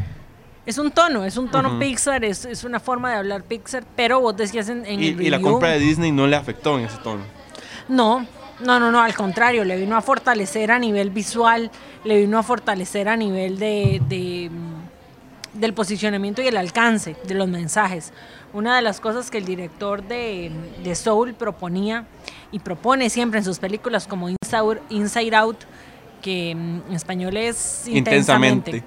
Es 0.65 0.77
un 0.77 0.91
tono, 0.91 1.23
es 1.23 1.37
un 1.37 1.49
tono. 1.49 1.79
Pixar, 1.79 2.25
es, 2.25 2.43
es 2.45 2.63
una 2.63 2.79
forma 2.79 3.11
de 3.11 3.17
hablar 3.17 3.43
Pixar, 3.43 3.83
pero 3.95 4.19
vos 4.19 4.35
decías 4.35 4.67
en, 4.67 4.85
en 4.85 5.01
Y, 5.01 5.07
el 5.09 5.21
y 5.21 5.29
la 5.29 5.39
compra 5.39 5.69
de 5.69 5.79
Disney 5.79 6.11
no 6.11 6.27
le 6.27 6.35
afectó 6.35 6.77
en 6.77 6.85
ese 6.85 6.97
tono. 6.97 7.23
No, 7.87 8.25
No, 8.59 8.79
no, 8.79 8.91
no, 8.91 9.01
al 9.01 9.13
contrario, 9.13 9.65
le 9.65 9.75
vino 9.75 9.97
a 9.97 10.01
fortalecer 10.01 10.71
a 10.71 10.79
nivel 10.79 11.09
visual, 11.09 11.71
le 12.03 12.17
vino 12.21 12.37
a 12.37 12.43
fortalecer 12.43 13.09
a 13.09 13.17
nivel 13.17 13.59
de, 13.59 14.01
de, 14.07 14.49
mm, 14.49 15.59
del 15.59 15.73
posicionamiento 15.73 16.41
y 16.41 16.47
el 16.47 16.55
alcance 16.55 17.17
de 17.27 17.33
los 17.33 17.49
mensajes. 17.49 18.13
Una 18.53 18.77
de 18.77 18.81
las 18.81 19.01
cosas 19.01 19.29
que 19.29 19.39
el 19.39 19.45
director 19.45 20.03
de, 20.03 20.51
de 20.83 20.95
Soul 20.95 21.33
proponía 21.33 22.05
y 22.51 22.59
propone 22.59 23.09
siempre 23.09 23.39
en 23.39 23.45
sus 23.45 23.59
películas 23.59 24.07
como 24.07 24.29
Inside, 24.29 25.35
Out, 25.35 25.57
que 26.21 26.55
mm, 26.55 26.81
en 26.89 26.95
español 26.95 27.35
es 27.35 27.85
intensamente, 27.87 28.77
Intensamente. 28.77 28.83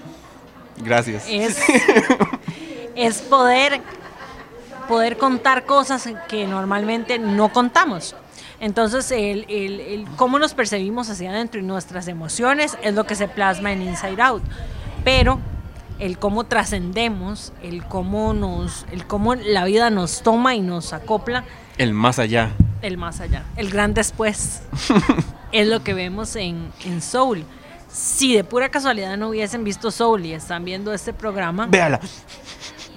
Gracias. 0.83 1.27
es, 1.29 1.59
es 2.95 3.21
poder, 3.21 3.83
poder 4.89 5.19
contar 5.19 5.67
cosas 5.67 6.09
que 6.29 6.47
normalmente 6.47 7.19
no 7.19 7.53
contamos. 7.53 8.15
Entonces, 8.61 9.11
el, 9.13 9.45
el- 9.49 9.81
el 9.81 10.05
cómo 10.17 10.39
nos 10.39 10.55
percibimos 10.55 11.09
hacia 11.11 11.31
adentro 11.31 11.61
y 11.61 11.63
nuestras 11.63 12.09
emociones 12.09 12.77
es 12.83 12.95
lo 12.95 13.05
que 13.05 13.15
se 13.15 13.29
plasma 13.29 13.73
en 13.73 13.83
Inside 13.83 14.21
Out. 14.21 14.43
Pero 15.05 15.39
el 16.01 16.19
cómo 16.19 16.45
trascendemos, 16.45 17.53
el 17.63 17.85
cómo 17.85 18.35
nos, 18.35 18.85
el 18.93 19.07
cómo 19.07 19.35
la 19.35 19.65
vida 19.65 19.91
nos 19.91 20.23
toma 20.23 20.55
y 20.55 20.61
nos 20.61 20.93
acopla, 20.93 21.45
El 21.77 21.93
más 21.95 22.19
allá. 22.19 22.51
el 22.83 22.99
más 22.99 23.21
allá, 23.21 23.45
el 23.57 23.71
gran 23.71 23.95
después, 23.95 24.63
es 25.53 25.67
lo 25.69 25.83
que 25.83 25.95
vemos 25.95 26.35
en, 26.37 26.71
en 26.85 27.01
Soul. 27.03 27.45
Si 27.91 28.35
de 28.35 28.45
pura 28.45 28.69
casualidad 28.69 29.17
no 29.17 29.29
hubiesen 29.31 29.65
visto 29.65 29.91
Soul 29.91 30.27
y 30.27 30.33
están 30.35 30.65
viendo 30.65 30.93
este 30.93 31.13
programa, 31.13 31.67
Véala. 31.67 32.01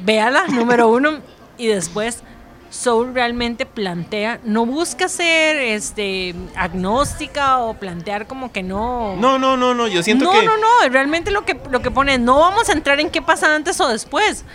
véala, 0.03 0.45
número 0.47 0.89
uno, 0.89 1.19
y 1.57 1.67
después 1.67 2.23
Soul 2.71 3.13
realmente 3.13 3.65
plantea, 3.65 4.39
no 4.45 4.65
busca 4.65 5.09
ser 5.09 5.57
este 5.57 6.33
agnóstica 6.55 7.59
o 7.59 7.73
plantear 7.73 8.27
como 8.27 8.51
que 8.53 8.63
no. 8.63 9.15
No, 9.17 9.37
no, 9.37 9.57
no, 9.57 9.73
no. 9.75 9.87
Yo 9.89 10.01
siento 10.01 10.23
no, 10.25 10.31
que. 10.31 10.45
no, 10.45 10.55
no, 10.55 10.89
realmente 10.89 11.31
lo 11.31 11.43
que, 11.45 11.59
lo 11.69 11.81
que 11.81 11.91
pone, 11.91 12.17
no 12.17 12.39
vamos 12.39 12.69
a 12.69 12.71
entrar 12.71 12.99
en 13.01 13.09
qué 13.09 13.21
pasa 13.21 13.53
antes 13.53 13.79
o 13.81 13.89
después. 13.89 14.45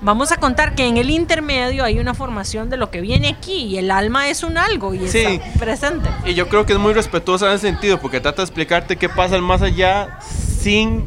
Vamos 0.00 0.30
a 0.30 0.36
contar 0.36 0.76
que 0.76 0.86
en 0.86 0.96
el 0.96 1.10
intermedio 1.10 1.82
hay 1.82 1.98
una 1.98 2.14
formación 2.14 2.70
de 2.70 2.76
lo 2.76 2.88
que 2.92 3.00
viene 3.00 3.30
aquí 3.30 3.64
y 3.64 3.78
el 3.78 3.90
alma 3.90 4.28
es 4.28 4.44
un 4.44 4.56
algo 4.56 4.94
y 4.94 5.08
Sí. 5.08 5.18
está 5.18 5.58
presente. 5.58 6.08
Y 6.24 6.34
yo 6.34 6.48
creo 6.48 6.64
que 6.64 6.74
es 6.74 6.78
muy 6.78 6.92
respetuosa 6.94 7.48
en 7.48 7.54
ese 7.56 7.66
sentido, 7.66 7.98
porque 7.98 8.20
trata 8.20 8.36
de 8.36 8.44
explicarte 8.44 8.94
qué 8.96 9.08
pasa 9.08 9.34
al 9.34 9.42
más 9.42 9.60
allá 9.62 10.20
sin 10.60 11.04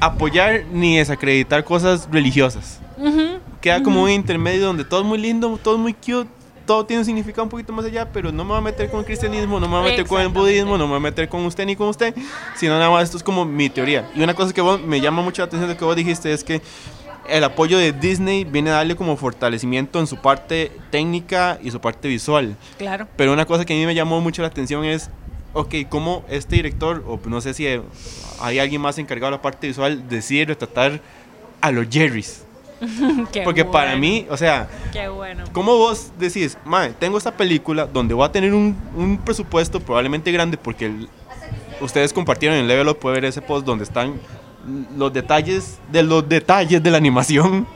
apoyar 0.00 0.64
ni 0.72 0.96
desacreditar 0.98 1.62
cosas 1.62 2.08
religiosas. 2.10 2.80
Ujú. 2.98 3.31
Queda 3.62 3.82
como 3.82 4.02
un 4.02 4.10
intermedio 4.10 4.66
donde 4.66 4.84
todo 4.84 5.00
es 5.00 5.06
muy 5.06 5.18
lindo, 5.18 5.58
todo 5.62 5.76
es 5.76 5.80
muy 5.80 5.94
cute, 5.94 6.28
todo 6.66 6.84
tiene 6.84 7.00
un 7.00 7.04
significado 7.06 7.44
un 7.44 7.48
poquito 7.48 7.72
más 7.72 7.84
allá, 7.84 8.10
pero 8.12 8.30
no 8.32 8.44
me 8.44 8.50
voy 8.50 8.58
a 8.58 8.60
meter 8.60 8.90
con 8.90 9.00
el 9.00 9.06
cristianismo, 9.06 9.58
no 9.60 9.68
me 9.68 9.76
voy 9.78 9.86
a 9.86 9.90
meter 9.90 10.06
con 10.06 10.20
el 10.20 10.28
budismo, 10.28 10.76
no 10.76 10.84
me 10.84 10.90
voy 10.90 10.96
a 10.96 11.00
meter 11.00 11.28
con 11.28 11.44
usted 11.46 11.64
ni 11.64 11.76
con 11.76 11.88
usted, 11.88 12.14
sino 12.56 12.76
nada 12.76 12.90
más 12.90 13.04
esto 13.04 13.16
es 13.16 13.22
como 13.22 13.44
mi 13.44 13.70
teoría. 13.70 14.10
Y 14.14 14.22
una 14.22 14.34
cosa 14.34 14.52
que 14.52 14.60
vos- 14.60 14.80
me 14.82 15.00
llama 15.00 15.22
mucho 15.22 15.42
la 15.42 15.46
atención 15.46 15.68
de 15.68 15.74
lo 15.74 15.78
que 15.78 15.84
vos 15.84 15.94
dijiste 15.96 16.32
es 16.32 16.42
que 16.44 16.60
el 17.28 17.44
apoyo 17.44 17.78
de 17.78 17.92
Disney 17.92 18.42
viene 18.44 18.70
a 18.70 18.74
darle 18.74 18.96
como 18.96 19.16
fortalecimiento 19.16 20.00
en 20.00 20.08
su 20.08 20.16
parte 20.16 20.72
técnica 20.90 21.58
y 21.62 21.70
su 21.70 21.80
parte 21.80 22.08
visual. 22.08 22.56
Claro. 22.78 23.06
Pero 23.16 23.32
una 23.32 23.44
cosa 23.46 23.64
que 23.64 23.74
a 23.74 23.76
mí 23.76 23.86
me 23.86 23.94
llamó 23.94 24.20
mucho 24.20 24.42
la 24.42 24.48
atención 24.48 24.84
es, 24.84 25.08
ok, 25.52 25.72
cómo 25.88 26.24
este 26.28 26.56
director, 26.56 27.04
o 27.06 27.20
no 27.26 27.40
sé 27.40 27.54
si 27.54 27.66
hay 28.40 28.58
alguien 28.58 28.80
más 28.80 28.98
encargado 28.98 29.30
de 29.30 29.36
la 29.36 29.42
parte 29.42 29.68
visual, 29.68 30.08
decide 30.08 30.46
retratar 30.46 31.00
a 31.60 31.70
los 31.70 31.86
Jerrys. 31.88 32.44
Porque 33.44 33.64
para 33.64 33.90
bueno, 33.90 34.00
mí, 34.00 34.26
o 34.30 34.36
sea, 34.36 34.68
Qué 34.92 35.08
bueno. 35.08 35.44
¿cómo 35.52 35.76
vos 35.76 36.10
decís, 36.18 36.58
mae, 36.64 36.90
tengo 36.92 37.16
esta 37.18 37.30
película 37.36 37.86
donde 37.86 38.14
voy 38.14 38.24
a 38.26 38.32
tener 38.32 38.52
un, 38.54 38.76
un 38.96 39.18
presupuesto 39.18 39.80
probablemente 39.80 40.30
grande 40.32 40.56
porque 40.56 40.86
el- 40.86 41.08
ustedes 41.80 42.12
compartieron 42.12 42.58
en 42.58 42.66
Level 42.68 42.88
Up, 42.88 42.98
puede 42.98 43.14
ver 43.16 43.24
ese 43.26 43.40
post 43.42 43.64
donde 43.66 43.84
están 43.84 44.14
los 44.96 45.12
detalles 45.12 45.78
de 45.90 46.02
los 46.02 46.28
detalles 46.28 46.82
de 46.82 46.90
la 46.90 46.96
animación. 46.96 47.66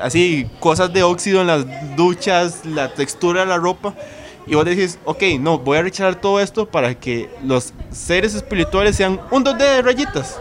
Así, 0.00 0.48
cosas 0.60 0.92
de 0.92 1.02
óxido 1.02 1.40
en 1.40 1.46
las 1.46 1.66
duchas, 1.96 2.64
la 2.64 2.92
textura 2.94 3.40
de 3.40 3.46
la 3.46 3.56
ropa. 3.58 3.94
Y 4.46 4.54
vos 4.54 4.64
decís, 4.64 4.98
ok, 5.04 5.22
no, 5.40 5.58
voy 5.58 5.76
a 5.78 5.82
rechazar 5.82 6.14
todo 6.20 6.40
esto 6.40 6.66
para 6.66 6.94
que 6.94 7.28
los 7.44 7.74
seres 7.90 8.34
espirituales 8.34 8.96
sean 8.96 9.20
un 9.30 9.44
2D 9.44 9.58
de 9.58 9.82
rayitas. 9.82 10.40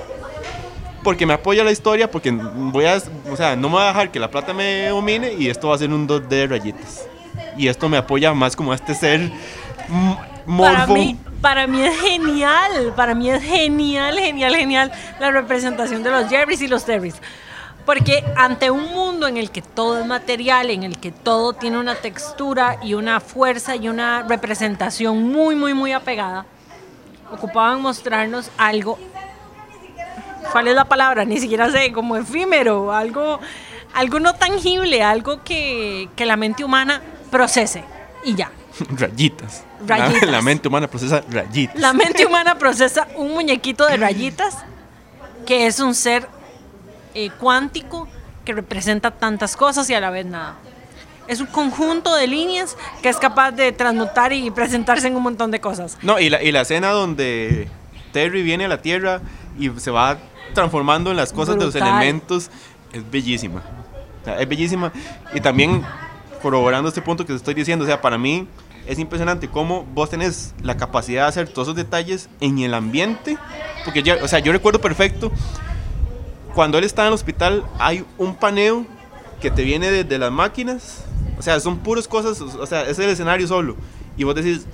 Porque 1.04 1.26
me 1.26 1.34
apoya 1.34 1.64
la 1.64 1.72
historia, 1.72 2.10
porque 2.10 2.32
voy 2.32 2.86
a, 2.86 3.02
o 3.32 3.36
sea, 3.36 3.56
no 3.56 3.70
me 3.70 3.76
voy 3.76 3.84
a 3.84 3.88
dejar 3.88 4.12
que 4.12 4.20
la 4.20 4.30
plata 4.30 4.54
me 4.54 4.88
domine 4.88 5.34
y 5.34 5.50
esto 5.50 5.70
va 5.70 5.76
a 5.76 5.78
ser 5.78 5.92
un 5.92 6.08
2D 6.08 6.28
de 6.28 6.48
rayitas. 6.48 7.08
Y 7.56 7.68
esto 7.68 7.88
me 7.88 7.98
apoya 7.98 8.34
más 8.34 8.56
como 8.56 8.72
a 8.72 8.76
este 8.76 8.94
ser 8.94 9.22
m- 9.22 10.18
Para 10.58 10.88
mí, 10.94 11.18
para 11.42 11.68
mí 11.68 11.82
es 11.82 12.00
genial, 12.00 12.94
para 12.96 13.14
mí 13.16 13.30
es 13.30 13.44
genial, 13.44 14.18
genial, 14.18 14.56
genial 14.56 14.92
la 15.20 15.32
representación 15.32 16.04
de 16.04 16.10
los 16.12 16.30
Jerrys 16.30 16.62
y 16.62 16.68
los 16.68 16.84
Terrys. 16.84 17.16
Porque 17.86 18.24
ante 18.36 18.70
un 18.70 18.92
mundo 18.94 19.28
en 19.28 19.38
el 19.38 19.50
que 19.50 19.62
todo 19.62 20.00
es 20.00 20.06
material, 20.06 20.70
en 20.72 20.84
el 20.84 20.98
que 20.98 21.12
todo 21.12 21.54
tiene 21.54 21.78
una 21.78 21.96
textura 21.96 22.80
y 22.84 22.96
una 22.96 23.20
fuerza 23.22 23.76
y 23.78 23.88
una 23.88 24.24
representación 24.24 25.24
muy, 25.32 25.56
muy, 25.56 25.74
muy 25.74 25.94
apegada, 25.94 26.46
ocupaban 27.32 27.82
mostrarnos 27.82 28.50
algo, 28.58 28.98
¿cuál 30.58 30.70
es 30.70 30.74
la 30.74 30.86
palabra? 30.86 31.24
Ni 31.24 31.40
siquiera 31.40 31.70
sé, 31.70 31.92
como 31.92 32.18
efímero, 32.18 32.92
algo, 32.92 33.40
algo 33.94 34.20
no 34.20 34.34
tangible, 34.34 35.04
algo 35.04 35.44
que, 35.44 36.10
que 36.16 36.26
la 36.26 36.36
mente 36.36 36.64
humana 36.64 37.00
procese 37.30 37.84
y 38.24 38.34
ya. 38.34 38.50
Rayitas. 38.90 39.66
Rayitas. 39.86 40.24
La, 40.24 40.32
la 40.32 40.42
mente 40.42 40.68
humana 40.68 40.88
procesa 40.88 41.22
rayitas. 41.30 41.80
La 41.80 41.94
mente 41.94 42.26
humana 42.28 42.58
procesa 42.58 43.08
un 43.18 43.36
muñequito 43.36 43.86
de 43.86 43.98
rayitas 43.98 44.58
que 45.46 45.68
es 45.68 45.80
un 45.80 45.94
ser 45.94 46.28
eh, 47.14 47.30
cuántico 47.40 48.08
que 48.44 48.54
representa 48.54 49.12
tantas 49.12 49.56
cosas 49.56 49.88
y 49.92 49.94
a 49.94 50.00
la 50.00 50.10
vez 50.10 50.26
nada. 50.26 50.56
Es 51.28 51.40
un 51.40 51.46
conjunto 51.46 52.16
de 52.16 52.26
líneas 52.26 52.76
que 53.04 53.10
es 53.10 53.18
capaz 53.18 53.52
de 53.52 53.74
transmutar 53.74 54.34
y 54.34 54.50
presentarse 54.50 55.06
en 55.06 55.18
un 55.18 55.22
montón 55.22 55.52
de 55.52 55.62
cosas. 55.62 56.00
No, 56.02 56.20
y 56.20 56.32
la, 56.32 56.42
y 56.42 56.52
la 56.52 56.62
escena 56.62 56.90
donde 56.90 57.68
Terry 58.12 58.42
viene 58.42 58.66
a 58.66 58.68
la 58.68 58.82
Tierra 58.82 59.22
y 59.60 59.70
se 59.80 59.92
va 59.92 60.18
transformando 60.54 61.12
en 61.12 61.18
las 61.18 61.34
cosas 61.34 61.58
de 61.58 61.66
los 61.66 61.76
elementos 61.76 62.50
es 62.94 63.10
bellísima. 63.10 63.64
O 64.22 64.26
sea, 64.26 64.40
es 64.40 64.48
bellísima. 64.48 64.92
Y 65.34 65.42
también 65.42 65.84
corroborando 66.42 66.90
este 66.90 67.02
punto 67.02 67.26
que 67.26 67.34
te 67.34 67.38
estoy 67.38 67.54
diciendo, 67.54 67.84
o 67.84 67.88
sea, 67.88 68.02
para 68.02 68.18
mí 68.18 68.48
es 68.86 69.00
impresionante 69.00 69.50
cómo 69.50 69.86
vos 69.94 70.10
tenés 70.10 70.54
la 70.62 70.78
capacidad 70.78 71.24
de 71.24 71.30
hacer 71.30 71.50
todos 71.50 71.68
esos 71.68 71.76
detalles 71.76 72.30
en 72.40 72.60
el 72.60 72.74
ambiente. 72.74 73.38
Porque 73.84 74.04
ya, 74.04 74.18
o 74.24 74.28
sea, 74.28 74.40
yo 74.40 74.52
recuerdo 74.52 74.80
perfecto 74.80 75.32
cuando 76.54 76.80
él 76.80 76.86
está 76.86 77.04
en 77.04 77.10
el 77.10 77.14
hospital 77.14 77.64
hay 77.78 78.04
un 78.18 78.36
paneo 78.36 78.86
que 79.40 79.52
te 79.52 79.64
viene 79.64 79.92
desde 79.92 80.18
las 80.18 80.32
máquinas. 80.32 81.04
O 81.38 81.42
sea, 81.44 81.60
son 81.60 81.78
puras 81.78 82.08
cosas, 82.08 82.42
o 82.42 82.66
sea, 82.66 82.82
es 82.84 82.98
el 82.98 83.10
escenario 83.10 83.48
solo. 83.48 83.76
Y 84.18 84.24
vos 84.24 84.34
decís, 84.34 84.66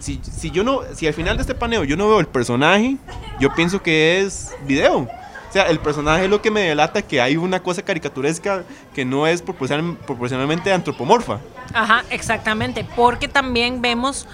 si, 0.00 0.20
si 0.22 0.50
yo 0.50 0.64
no, 0.64 0.80
si 0.94 1.06
al 1.06 1.14
final 1.14 1.36
de 1.36 1.40
este 1.40 1.54
paneo 1.54 1.84
yo 1.84 1.96
no 1.96 2.08
veo 2.08 2.20
el 2.20 2.26
personaje, 2.26 2.98
yo 3.40 3.54
pienso 3.54 3.82
que 3.82 4.20
es 4.20 4.52
video. 4.66 4.98
O 5.00 5.52
sea, 5.54 5.64
el 5.68 5.78
personaje 5.78 6.24
es 6.24 6.30
lo 6.30 6.42
que 6.42 6.50
me 6.50 6.62
delata 6.62 7.02
que 7.02 7.20
hay 7.20 7.36
una 7.36 7.60
cosa 7.60 7.82
caricaturesca 7.82 8.64
que 8.92 9.04
no 9.04 9.26
es 9.26 9.44
proporcional- 9.44 9.96
proporcionalmente 9.98 10.72
antropomorfa. 10.72 11.38
Ajá, 11.72 12.02
exactamente, 12.10 12.84
porque 12.96 13.28
también 13.28 13.80
vemos 13.80 14.26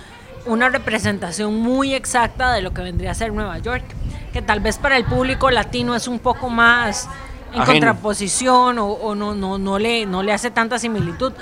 una 0.47 0.71
representación 0.71 1.57
muy 1.57 1.93
exacta 1.95 2.53
de 2.55 2.63
lo 2.63 2.73
que 2.73 2.81
vendría 2.81 3.11
a 3.11 3.15
ser 3.15 3.35
Nueva 3.35 3.59
York, 3.59 3.85
que 4.33 4.41
tal 4.41 4.61
vez 4.61 4.79
para 4.79 4.97
el 4.97 5.05
público 5.05 5.51
latino 5.51 5.95
es 5.95 6.09
un 6.09 6.19
poco 6.19 6.49
más 6.49 7.07
en 7.53 7.61
Ajeno. 7.61 7.67
contraposición 7.67 8.79
o, 8.79 8.87
o 8.87 9.15
no, 9.15 9.35
no, 9.35 9.59
no, 9.59 9.79
le, 9.79 10.07
no 10.07 10.23
le 10.23 10.33
hace 10.33 10.51
tanta 10.51 10.79
similitud, 10.79 11.35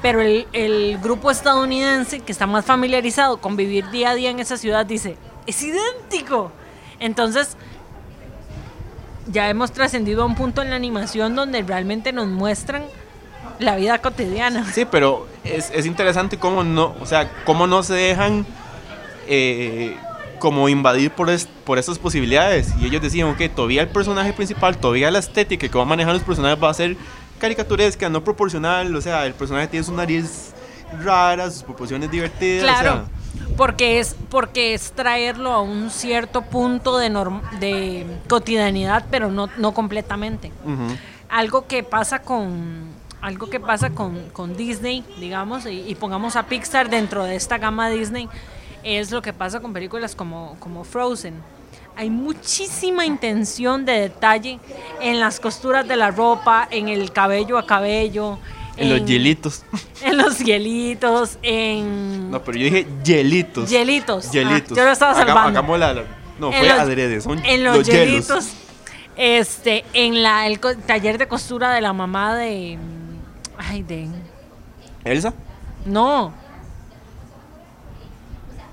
pero 0.00 0.22
el, 0.22 0.46
el 0.54 0.96
grupo 0.98 1.30
estadounidense 1.30 2.20
que 2.20 2.32
está 2.32 2.46
más 2.46 2.64
familiarizado 2.64 3.36
con 3.38 3.56
vivir 3.56 3.90
día 3.90 4.10
a 4.10 4.14
día 4.14 4.30
en 4.30 4.38
esa 4.38 4.56
ciudad 4.56 4.86
dice, 4.86 5.18
es 5.46 5.62
idéntico. 5.62 6.52
Entonces, 7.00 7.56
ya 9.30 9.48
hemos 9.50 9.72
trascendido 9.72 10.22
a 10.22 10.26
un 10.26 10.34
punto 10.34 10.62
en 10.62 10.70
la 10.70 10.76
animación 10.76 11.34
donde 11.34 11.62
realmente 11.62 12.12
nos 12.12 12.26
muestran 12.28 12.84
la 13.58 13.76
vida 13.76 13.98
cotidiana. 13.98 14.64
Sí, 14.72 14.84
pero 14.84 15.26
es, 15.44 15.70
es 15.74 15.86
interesante 15.86 16.38
cómo 16.38 16.62
no, 16.62 16.94
o 17.00 17.06
sea, 17.06 17.30
cómo 17.44 17.66
no 17.66 17.82
se 17.82 17.94
dejan 17.94 18.46
eh, 19.26 19.96
como 20.38 20.68
invadir 20.68 21.10
por, 21.10 21.30
es- 21.30 21.48
por 21.64 21.78
esas 21.78 21.98
posibilidades. 21.98 22.68
Y 22.80 22.86
ellos 22.86 23.02
decían, 23.02 23.28
ok, 23.28 23.40
todavía 23.54 23.82
el 23.82 23.88
personaje 23.88 24.32
principal, 24.32 24.76
todavía 24.76 25.10
la 25.10 25.18
estética 25.18 25.66
que 25.68 25.76
va 25.76 25.82
a 25.82 25.86
manejar 25.86 26.14
los 26.14 26.22
personajes 26.22 26.62
va 26.62 26.70
a 26.70 26.74
ser 26.74 26.96
caricaturesca, 27.40 28.08
no 28.08 28.22
proporcional. 28.22 28.94
O 28.94 29.00
sea, 29.00 29.26
el 29.26 29.34
personaje 29.34 29.66
tiene 29.68 29.84
su 29.84 29.94
nariz 29.94 30.52
rara, 31.02 31.50
sus 31.50 31.62
proporciones 31.62 32.10
divertidas. 32.10 32.62
o 32.62 32.66
Claro, 32.66 32.92
sea, 32.92 33.04
porque 33.56 33.98
es 33.98 34.14
porque 34.28 34.74
es 34.74 34.92
traerlo 34.92 35.52
a 35.52 35.60
un 35.62 35.90
cierto 35.90 36.42
punto 36.42 36.98
de 36.98 37.10
norm- 37.10 37.42
de 37.58 38.06
cotidianidad, 38.28 39.06
pero 39.10 39.30
no, 39.30 39.48
no 39.56 39.72
completamente. 39.72 40.52
Algo 41.28 41.66
que 41.66 41.82
pasa 41.82 42.20
con 42.22 42.94
algo 43.22 43.48
que 43.50 43.58
pasa 43.58 43.90
con, 43.90 44.28
con 44.30 44.56
Disney, 44.56 45.02
digamos, 45.18 45.66
y, 45.66 45.80
y 45.88 45.94
pongamos 45.96 46.36
a 46.36 46.44
Pixar 46.44 46.88
dentro 46.90 47.24
de 47.24 47.34
esta 47.34 47.58
gama 47.58 47.88
Disney, 47.88 48.28
es 48.84 49.10
lo 49.10 49.20
que 49.22 49.32
pasa 49.32 49.58
con 49.58 49.72
películas 49.72 50.14
como, 50.14 50.56
como 50.60 50.84
Frozen. 50.84 51.34
Hay 51.96 52.10
muchísima 52.10 53.04
intención 53.06 53.84
de 53.84 53.98
detalle 54.00 54.60
en 55.00 55.18
las 55.18 55.40
costuras 55.40 55.88
de 55.88 55.96
la 55.96 56.10
ropa, 56.10 56.68
en 56.70 56.88
el 56.88 57.10
cabello 57.10 57.58
a 57.58 57.66
cabello. 57.66 58.38
En 58.76 58.90
los 58.90 59.04
hielitos. 59.06 59.64
En 60.02 60.18
los 60.18 60.38
hielitos, 60.38 61.38
en... 61.42 62.30
No, 62.30 62.42
pero 62.44 62.58
yo 62.58 62.64
dije 62.64 62.86
hielitos. 63.04 63.70
Hielitos. 63.70 64.30
Hielitos. 64.30 64.72
Ah, 64.72 64.74
yo 64.80 64.84
lo 64.84 64.90
estaba 64.92 65.14
salvando. 65.14 65.40
hagamos 65.58 65.78
la- 65.78 65.94
la- 65.94 66.04
no, 66.38 66.52
En 66.52 66.58
fue 66.58 66.68
los- 66.68 66.78
adrede, 66.78 67.20
son 67.20 67.44
en 67.44 67.64
los, 67.64 67.78
los 67.78 67.86
hielos. 67.86 68.06
hielitos. 68.28 68.48
Este, 69.16 69.84
en 69.94 70.22
la, 70.22 70.46
el 70.46 70.60
taller 70.60 71.16
de 71.16 71.26
costura 71.26 71.72
de 71.72 71.80
la 71.80 71.92
mamá 71.94 72.36
de... 72.36 72.78
Ay, 73.56 73.82
de... 73.82 74.08
¿Elsa? 75.04 75.32
No. 75.86 76.34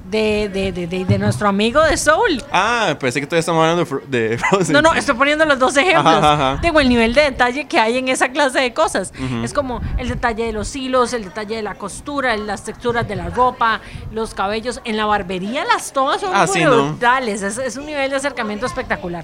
De, 0.04 0.50
de, 0.50 0.72
de, 0.74 1.06
de, 1.06 1.18
nuestro 1.18 1.48
amigo 1.48 1.82
de 1.82 1.96
Soul. 1.96 2.44
Ah, 2.52 2.98
pensé 3.00 3.22
que 3.22 3.26
todavía 3.26 3.40
estamos 3.40 3.62
hablando 3.62 3.86
de 3.86 3.90
Fro- 3.90 4.06
de 4.06 4.38
Frozen. 4.50 4.74
No, 4.74 4.82
no, 4.82 4.94
estoy 4.94 5.16
poniendo 5.16 5.46
los 5.46 5.58
dos 5.58 5.78
ejemplos. 5.78 6.06
Ajá, 6.16 6.34
ajá. 6.34 6.60
Digo, 6.62 6.82
el 6.82 6.90
nivel 6.90 7.14
de 7.14 7.22
detalle 7.22 7.66
que 7.68 7.80
hay 7.80 7.98
en 7.98 8.10
esa 8.10 8.28
clase 8.30 8.60
de 8.60 8.74
cosas. 8.74 9.14
Ujú. 9.18 9.44
Es 9.46 9.54
como 9.54 9.82
el 9.98 10.10
detalle 10.10 10.46
de 10.46 10.52
los 10.52 10.76
hilos, 10.76 11.14
el 11.14 11.24
detalle 11.24 11.56
de 11.56 11.64
la 11.64 11.76
costura, 11.76 12.36
las 12.36 12.64
texturas 12.66 13.08
de 13.08 13.16
la 13.16 13.30
ropa, 13.30 13.80
los 14.12 14.34
cabellos. 14.34 14.82
En 14.84 14.98
la 14.98 15.06
barbería 15.06 15.64
las 15.64 15.94
tomas 15.94 16.20
son 16.20 16.32
Ah, 16.34 16.48
sí, 16.48 16.64
¿no? 16.66 16.72
brutales. 16.90 17.42
Es, 17.42 17.58
es 17.58 17.78
un 17.78 17.86
nivel 17.86 18.12
de 18.12 18.18
acercamiento 18.18 18.66
espectacular. 18.66 19.24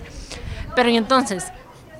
Pero 0.75 0.89
y 0.89 0.95
entonces, 0.95 1.43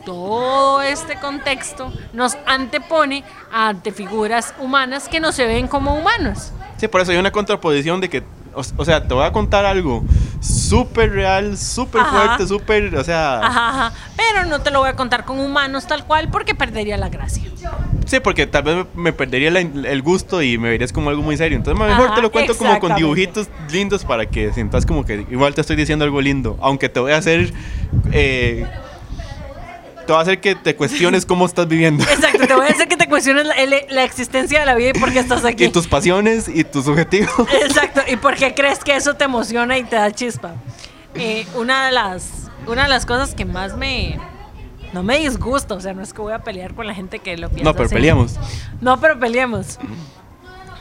todo 0.06 0.82
este 0.82 1.20
contexto 1.20 1.92
nos 2.14 2.38
antepone 2.46 3.26
ante 3.52 3.92
figuras 3.92 4.54
humanas 4.58 5.10
que 5.10 5.20
no 5.20 5.32
se 5.34 5.46
ven 5.46 5.68
como 5.68 5.94
humanos. 5.96 6.54
Sí, 6.78 6.88
por 6.88 7.02
eso 7.02 7.12
hay 7.12 7.18
una 7.18 7.32
contraposición 7.32 8.00
de 8.00 8.10
que, 8.10 8.24
o, 8.60 8.82
o 8.82 8.86
sea, 8.86 9.08
te 9.08 9.14
voy 9.14 9.26
a 9.26 9.32
contar 9.32 9.66
algo 9.66 10.04
súper 10.42 11.12
real, 11.12 11.58
súper 11.58 12.04
fuerte, 12.06 12.48
súper, 12.48 12.96
o 12.96 13.04
sea, 13.04 13.40
Ajá, 13.46 13.70
ajá. 13.70 13.94
Pero 14.16 14.46
no 14.50 14.62
te 14.62 14.72
lo 14.72 14.80
voy 14.80 14.90
a 14.90 14.96
contar 14.96 15.26
con 15.26 15.40
humanos 15.40 15.88
tal 15.88 16.06
cual 16.06 16.30
porque 16.30 16.56
perdería 16.56 16.98
la 16.98 17.10
gracia. 17.10 17.44
sí, 18.06 18.20
porque 18.20 18.48
tal 18.48 18.64
vez 18.64 18.86
me, 18.96 19.14
perdería 19.14 19.52
la- 19.52 19.60
el 19.62 20.02
gusto 20.02 20.42
y 20.42 20.58
me 20.58 20.70
verías 20.70 20.92
como 20.94 21.10
algo 21.10 21.22
muy 21.22 21.38
serio. 21.38 21.58
Entonces, 21.58 21.80
mejor 21.86 22.06
Ajá, 22.08 22.16
te 22.16 22.22
lo 22.22 22.32
cuento 22.32 22.56
como 22.58 22.80
con 22.80 22.96
dibujitos 22.96 23.50
lindos 23.72 24.04
para 24.06 24.26
que 24.26 24.52
sientas 24.54 24.86
como 24.86 25.06
que 25.06 25.26
igual 25.30 25.54
te 25.56 25.62
estoy 25.62 25.76
diciendo 25.76 26.06
algo 26.06 26.22
lindo, 26.22 26.58
aunque 26.62 26.90
te 26.90 27.00
voy 27.00 27.12
a 27.12 27.18
hacer, 27.18 27.54
eh, 28.12 28.66
te 30.10 30.14
voy 30.14 30.20
a 30.22 30.22
hacer 30.24 30.42
que 30.42 30.56
te 30.56 30.76
cuestiones 30.76 31.24
cómo 31.24 31.46
estás 31.46 31.68
viviendo. 31.68 32.04
Exacto, 32.12 32.48
te 32.48 32.56
voy 32.56 32.66
a 32.66 32.70
hacer 32.70 32.88
que 32.88 32.98
te 32.98 33.08
cuestiones 33.10 33.46
la, 33.46 34.04
existencia 34.04 34.62
de 34.62 34.66
la 34.66 34.74
vida 34.74 34.90
y 34.90 35.00
por 35.00 35.14
qué 35.14 35.20
estás 35.20 35.46
aquí. 35.46 35.66
y 35.66 35.70
tus 35.70 35.88
pasiones 35.88 36.48
y 36.48 36.64
tus 36.64 36.88
objetivos. 36.88 37.32
Exacto, 37.62 38.02
y 38.12 38.16
por 38.16 38.34
qué 38.34 38.56
crees 38.56 38.80
que 38.80 38.96
eso 38.96 39.14
te 39.14 39.26
emociona 39.26 39.78
y 39.78 39.84
te 39.84 39.98
da 39.98 40.10
chispa. 40.10 40.56
Eh, 41.14 41.46
una, 41.54 41.86
de 41.86 41.92
las, 41.92 42.50
una 42.66 42.84
de 42.84 42.90
las 42.90 43.06
cosas 43.06 43.36
que 43.36 43.46
más 43.46 43.78
me... 43.78 44.20
No 44.94 45.04
me 45.04 45.20
disgusta, 45.20 45.76
o 45.76 45.80
sea, 45.80 45.94
no 45.94 46.02
es 46.02 46.12
que 46.12 46.22
voy 46.22 46.34
a 46.34 46.40
pelear 46.40 46.74
con 46.74 46.88
la 46.88 46.96
gente 46.96 47.20
que 47.20 47.38
lo 47.38 47.50
piensa 47.50 47.66
No, 47.66 47.74
pero 47.74 47.86
así. 47.86 47.94
peleamos. 47.94 48.40
No, 48.82 49.00
pero 49.00 49.20
peleemos. 49.20 49.78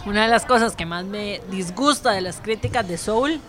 Una 0.06 0.23
de 0.23 0.28
las 0.28 0.47
cosas 0.47 0.75
que 0.75 0.87
más 0.87 1.04
me 1.04 1.42
disgusta 1.50 2.12
de 2.12 2.23
las 2.23 2.40
críticas 2.40 2.88
de 2.88 2.97
Soul 2.97 3.42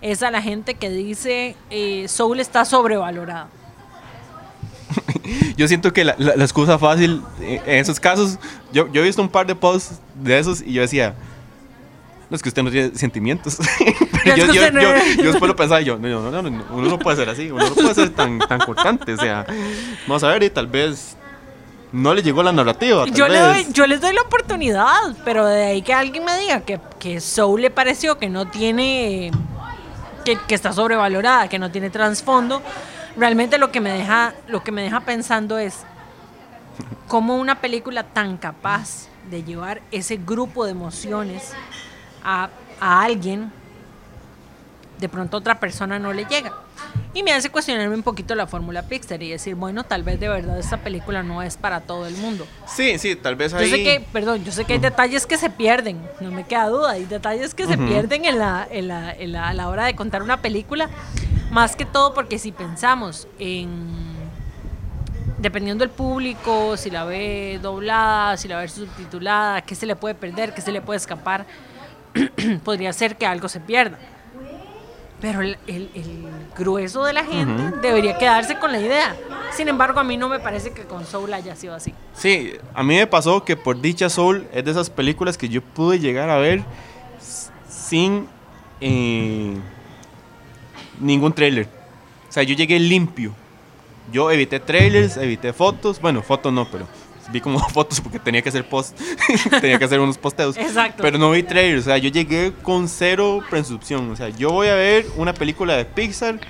es 0.00 0.22
a 0.22 0.30
la 0.30 0.40
gente 0.40 0.76
que 0.76 0.88
dice 0.88 1.54
eh, 1.68 2.08
Soul 2.08 2.40
está 2.40 2.64
sobrevalorado. 2.64 3.57
Yo 5.56 5.68
siento 5.68 5.92
que 5.92 6.04
la, 6.04 6.14
la- 6.18 6.36
la 6.36 6.44
excusa 6.44 6.78
fácil 6.78 7.22
eh, 7.40 7.60
en 7.66 7.78
esos 7.78 7.98
casos, 8.00 8.38
yo, 8.72 8.90
yo 8.92 9.02
he 9.02 9.04
visto 9.04 9.22
un 9.22 9.28
par 9.28 9.46
de 9.46 9.54
posts 9.54 10.00
de 10.14 10.38
esos 10.38 10.60
y 10.62 10.72
yo 10.72 10.82
decía, 10.82 11.14
no 12.30 12.36
es 12.36 12.42
que 12.42 12.48
usted 12.50 12.62
no 12.62 12.70
tiene 12.70 12.90
sentimientos. 12.94 13.58
Es 14.24 14.36
yo, 14.36 14.52
yo, 14.52 14.70
no- 14.72 14.80
yo- 14.82 14.94
yo 15.22 15.30
después 15.30 15.48
lo 15.48 15.56
pensaba 15.56 15.80
yo, 15.80 15.96
no, 15.96 16.08
no, 16.08 16.30
no, 16.30 16.42
no, 16.42 16.64
uno 16.72 16.88
no 16.90 16.98
puede 16.98 17.16
ser 17.16 17.28
así, 17.30 17.50
uno 17.50 17.66
no 17.68 17.74
puede 17.74 17.94
ser 17.94 18.10
tan, 18.10 18.38
tan 18.40 18.58
cortante. 18.60 19.14
O 19.14 19.16
sea, 19.16 19.46
vamos 20.06 20.22
a 20.24 20.28
ver 20.28 20.42
y 20.42 20.50
tal 20.50 20.66
vez 20.66 21.16
no 21.92 22.12
le 22.12 22.22
llegó 22.22 22.42
la 22.42 22.52
narrativa. 22.52 23.04
Tal 23.06 23.14
Yo, 23.14 23.28
le 23.28 23.40
vez. 23.40 23.64
doy, 23.64 23.72
yo 23.72 23.86
les 23.86 24.00
doy 24.00 24.12
la 24.12 24.20
oportunidad, 24.22 24.92
pero 25.24 25.46
de 25.46 25.64
ahí 25.64 25.82
que 25.82 25.94
alguien 25.94 26.24
me 26.24 26.36
diga 26.38 26.60
que, 26.60 26.78
que 26.98 27.20
Soul 27.20 27.62
le 27.62 27.70
pareció 27.70 28.18
que 28.18 28.28
no 28.28 28.46
tiene. 28.48 29.30
Que, 30.24 30.36
que 30.46 30.54
está 30.54 30.74
sobrevalorada, 30.74 31.48
que 31.48 31.58
no 31.58 31.70
tiene 31.70 31.88
trasfondo. 31.88 32.60
Realmente 33.18 33.58
lo 33.58 33.72
que 33.72 33.80
me 33.80 33.90
deja, 33.90 34.34
lo 34.46 34.62
que 34.62 34.70
me 34.72 34.82
deja 34.82 35.00
pensando 35.00 35.58
es 35.58 35.80
cómo 37.08 37.36
una 37.36 37.60
película 37.60 38.04
tan 38.04 38.36
capaz 38.36 39.08
de 39.30 39.42
llevar 39.42 39.80
ese 39.90 40.16
grupo 40.16 40.64
de 40.64 40.70
emociones 40.70 41.52
a, 42.24 42.48
a 42.80 43.02
alguien, 43.02 43.50
de 45.00 45.08
pronto 45.08 45.36
a 45.36 45.40
otra 45.40 45.58
persona 45.58 45.98
no 45.98 46.12
le 46.12 46.24
llega. 46.26 46.52
Y 47.14 47.22
me 47.22 47.32
hace 47.32 47.50
cuestionarme 47.50 47.94
un 47.94 48.02
poquito 48.02 48.34
la 48.34 48.46
fórmula 48.46 48.82
Pixar 48.82 49.22
y 49.22 49.30
decir, 49.30 49.54
bueno, 49.54 49.82
tal 49.82 50.02
vez 50.02 50.20
de 50.20 50.28
verdad 50.28 50.58
esta 50.58 50.76
película 50.76 51.22
no 51.22 51.42
es 51.42 51.56
para 51.56 51.80
todo 51.80 52.06
el 52.06 52.16
mundo. 52.16 52.46
Sí, 52.66 52.98
sí, 52.98 53.16
tal 53.16 53.34
vez 53.34 53.52
Yo 53.52 53.58
ahí. 53.58 53.70
sé 53.70 53.82
que, 53.82 54.04
perdón, 54.12 54.44
yo 54.44 54.52
sé 54.52 54.64
que 54.64 54.74
hay 54.74 54.78
detalles 54.78 55.26
que 55.26 55.38
se 55.38 55.50
pierden, 55.50 55.98
no 56.20 56.30
me 56.30 56.44
queda 56.44 56.68
duda, 56.68 56.92
hay 56.92 57.06
detalles 57.06 57.54
que 57.54 57.66
se 57.66 57.78
pierden 57.78 58.24
en 58.26 58.38
la, 58.38 58.68
en 58.70 58.88
la- 58.88 59.12
en 59.12 59.32
la- 59.32 59.48
a 59.48 59.54
la 59.54 59.68
hora 59.68 59.86
de 59.86 59.96
contar 59.96 60.22
una 60.22 60.40
película, 60.42 60.88
más 61.50 61.76
que 61.76 61.84
todo 61.84 62.14
porque 62.14 62.38
si 62.38 62.52
pensamos 62.52 63.26
en, 63.38 63.88
dependiendo 65.38 65.82
del 65.84 65.90
público, 65.94 66.76
si 66.76 66.90
la 66.90 67.04
ve 67.04 67.58
doblada, 67.62 68.36
si 68.36 68.48
la 68.48 68.58
ve 68.58 68.68
subtitulada, 68.68 69.62
qué 69.62 69.74
se 69.74 69.86
le 69.86 69.96
puede 69.96 70.14
perder, 70.14 70.52
qué 70.54 70.60
se 70.60 70.72
le 70.72 70.80
puede 70.80 70.98
escapar, 70.98 71.46
podría 72.64 72.92
ser 72.92 73.16
que 73.16 73.26
algo 73.26 73.48
se 73.48 73.60
pierda. 73.60 73.98
Pero 75.20 75.40
el, 75.40 75.58
el- 75.66 75.90
el 75.94 76.28
grueso 76.56 77.04
de 77.04 77.12
la 77.12 77.24
gente 77.24 77.76
debería 77.82 78.16
quedarse 78.18 78.56
con 78.58 78.70
la 78.70 78.78
idea. 78.78 79.16
Sin 79.52 79.66
embargo, 79.68 79.98
a 79.98 80.04
mí 80.04 80.16
no 80.16 80.28
me 80.28 80.38
parece 80.38 80.70
que 80.72 80.82
con 80.84 81.04
Soul 81.06 81.32
haya 81.34 81.56
sido 81.56 81.74
así. 81.74 81.92
Sí, 82.14 82.52
a 82.72 82.84
mí 82.84 82.94
me 82.96 83.06
pasó 83.08 83.42
que 83.44 83.56
por 83.56 83.80
dicha 83.80 84.08
Soul 84.10 84.46
es 84.52 84.64
de 84.64 84.70
esas 84.70 84.90
películas 84.90 85.36
que 85.36 85.48
yo 85.48 85.60
pude 85.60 85.98
llegar 85.98 86.30
a 86.30 86.36
ver 86.36 86.62
sin 87.68 88.28
eh, 88.80 89.56
ningún 91.00 91.32
trailer. 91.32 91.68
O 92.28 92.32
sea, 92.32 92.42
yo 92.42 92.54
llegué 92.54 92.78
limpio. 92.78 93.32
Yo 94.12 94.30
evité 94.30 94.58
trailers, 94.60 95.16
evité 95.16 95.52
fotos. 95.52 96.00
Bueno, 96.00 96.22
fotos 96.22 96.52
no, 96.52 96.66
pero 96.70 96.86
vi 97.32 97.40
como 97.40 97.58
fotos 97.68 98.00
porque 98.00 98.18
tenía 98.18 98.40
que 98.42 98.48
hacer 98.48 98.68
post. 98.68 98.98
tenía 99.60 99.78
que 99.78 99.84
hacer 99.84 100.00
unos 100.00 100.16
posteos. 100.18 100.56
Exacto. 100.56 101.02
Pero 101.02 101.18
no 101.18 101.30
vi 101.30 101.42
trailers. 101.42 101.82
O 101.82 101.84
sea, 101.84 101.98
yo 101.98 102.08
llegué 102.10 102.52
con 102.62 102.88
cero 102.88 103.40
presunción. 103.50 104.10
O 104.10 104.16
sea, 104.16 104.28
yo 104.30 104.50
voy 104.50 104.68
a 104.68 104.74
ver 104.74 105.06
una 105.16 105.34
película 105.34 105.76
de 105.76 105.84
Pixar. 105.84 106.40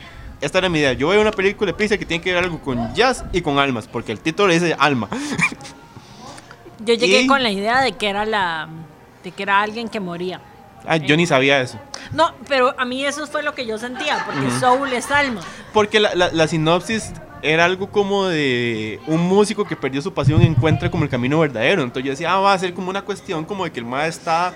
Esta 0.40 0.58
era 0.58 0.68
mi 0.68 0.78
idea. 0.78 0.92
Yo 0.92 1.08
voy 1.08 1.14
a 1.14 1.18
ver 1.18 1.26
una 1.26 1.36
película 1.36 1.72
de 1.72 1.76
Pixar 1.76 1.98
que 1.98 2.04
tiene 2.06 2.22
que 2.22 2.32
ver 2.32 2.44
algo 2.44 2.60
con 2.60 2.94
jazz 2.94 3.24
y 3.32 3.40
con 3.40 3.58
almas. 3.58 3.88
Porque 3.88 4.12
el 4.12 4.20
título 4.20 4.52
dice 4.52 4.76
alma. 4.78 5.08
Yo 6.84 6.94
llegué 6.94 7.22
Y- 7.22 7.26
con 7.26 7.42
la 7.42 7.50
idea 7.50 7.80
de 7.82 7.92
que 7.92 8.08
era 8.08 8.24
la 8.24 8.68
de 9.24 9.32
que 9.32 9.42
era 9.42 9.60
alguien 9.60 9.88
que 9.88 9.98
moría. 9.98 10.40
Ah, 10.86 10.96
yo 10.96 11.16
ni 11.16 11.26
sabía 11.26 11.60
eso. 11.60 11.78
No, 12.12 12.32
pero 12.48 12.74
a 12.78 12.84
mí 12.84 13.04
eso 13.04 13.26
fue 13.26 13.42
lo 13.42 13.54
que 13.54 13.66
yo 13.66 13.76
sentía, 13.78 14.22
porque 14.24 14.46
Ujú. 14.46 14.60
Soul 14.60 14.92
es 14.92 15.10
alma. 15.10 15.40
Porque 15.72 16.00
la, 16.00 16.14
la- 16.14 16.30
la 16.32 16.48
sinopsis 16.48 17.10
era 17.42 17.64
algo 17.66 17.90
como 17.90 18.26
de 18.26 18.98
un 19.06 19.20
músico 19.28 19.64
que 19.64 19.76
perdió 19.76 20.00
su 20.02 20.12
pasión 20.14 20.42
y 20.42 20.46
encuentra 20.46 20.90
como 20.90 21.04
el 21.04 21.10
camino 21.10 21.38
verdadero. 21.38 21.82
Entonces 21.82 22.04
yo 22.04 22.10
decía, 22.12 22.32
ah, 22.32 22.38
va 22.40 22.52
a 22.52 22.58
ser 22.58 22.72
como 22.74 22.90
una 22.90 23.02
cuestión 23.02 23.44
como 23.44 23.64
de 23.64 23.70
que 23.72 23.80
el 23.80 23.86
más 23.86 24.08
está 24.08 24.52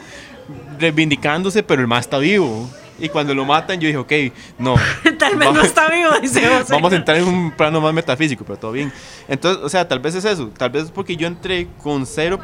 reivindicándose, 0.79 1.63
pero 1.63 1.81
el 1.81 1.87
más 1.89 2.01
está 2.07 2.19
vivo. 2.19 2.69
Y 2.99 3.09
cuando 3.09 3.35
lo 3.35 3.45
matan, 3.45 3.81
yo 3.81 3.87
dije, 3.89 3.97
ok, 3.99 4.35
no. 4.59 4.75
Tal 5.19 5.37
vez 5.37 5.39
no 5.49 5.55
vamos- 5.55 5.65
está 5.65 5.89
vivo, 5.89 6.11
dice 6.21 6.47
José. 6.47 6.73
Vamos 6.73 6.93
a 6.93 6.97
entrar 6.97 7.17
en 7.17 7.27
un 7.27 7.51
plano 7.51 7.81
más 7.81 7.93
metafísico, 7.93 8.45
pero 8.45 8.59
todo 8.59 8.73
bien. 8.73 8.93
Entonces, 9.29 9.63
o 9.65 9.69
sea, 9.69 9.89
tal 9.89 9.99
vez 9.99 10.15
es 10.15 10.25
eso. 10.25 10.49
Tal 10.57 10.71
vez 10.71 10.85
es 10.85 10.91
porque 10.91 11.17
yo 11.17 11.27
entré 11.27 11.67
con 11.83 12.07
cero 12.07 12.39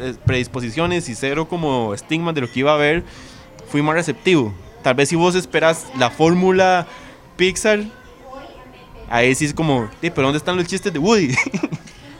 eh, 0.00 0.14
predisposiciones 0.24 1.08
y 1.08 1.14
cero 1.14 1.46
como 1.48 1.92
estigmas 1.94 2.34
de 2.34 2.40
lo 2.42 2.50
que 2.50 2.60
iba 2.60 2.72
a 2.72 2.76
ver, 2.76 3.02
fui 3.70 3.82
más 3.82 3.94
receptivo. 3.94 4.54
Tal 4.82 4.94
vez 4.94 5.08
si 5.08 5.16
vos 5.16 5.34
esperas 5.34 5.86
la 5.98 6.08
fórmula 6.10 6.86
Pixar, 7.36 7.80
ahí 9.10 9.34
sí 9.34 9.44
es 9.46 9.54
como, 9.54 9.88
"Sí, 10.00 10.10
pero 10.10 10.28
¿dónde 10.28 10.38
están 10.38 10.56
los 10.56 10.66
chistes 10.66 10.92
de 10.92 10.98
Woody? 10.98 11.34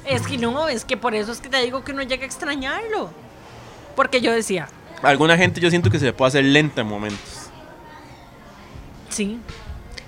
Es 0.04 0.22
que 0.26 0.38
no, 0.38 0.68
es 0.70 0.86
que 0.86 0.96
por 0.96 1.14
eso 1.14 1.30
es 1.32 1.38
que 1.40 1.50
te 1.50 1.60
digo 1.62 1.84
que 1.84 1.92
uno 1.92 2.02
llega 2.02 2.22
a 2.22 2.26
extrañarlo. 2.26 3.10
Porque 3.94 4.22
yo 4.22 4.32
decía, 4.32 4.66
Alguna 5.02 5.36
gente 5.36 5.60
yo 5.60 5.68
siento 5.68 5.90
que 5.90 5.98
se 5.98 6.06
le 6.06 6.12
puede 6.14 6.28
hacer 6.28 6.44
lenta 6.44 6.80
en 6.80 6.86
momentos. 6.86 7.20
Sí, 9.18 9.38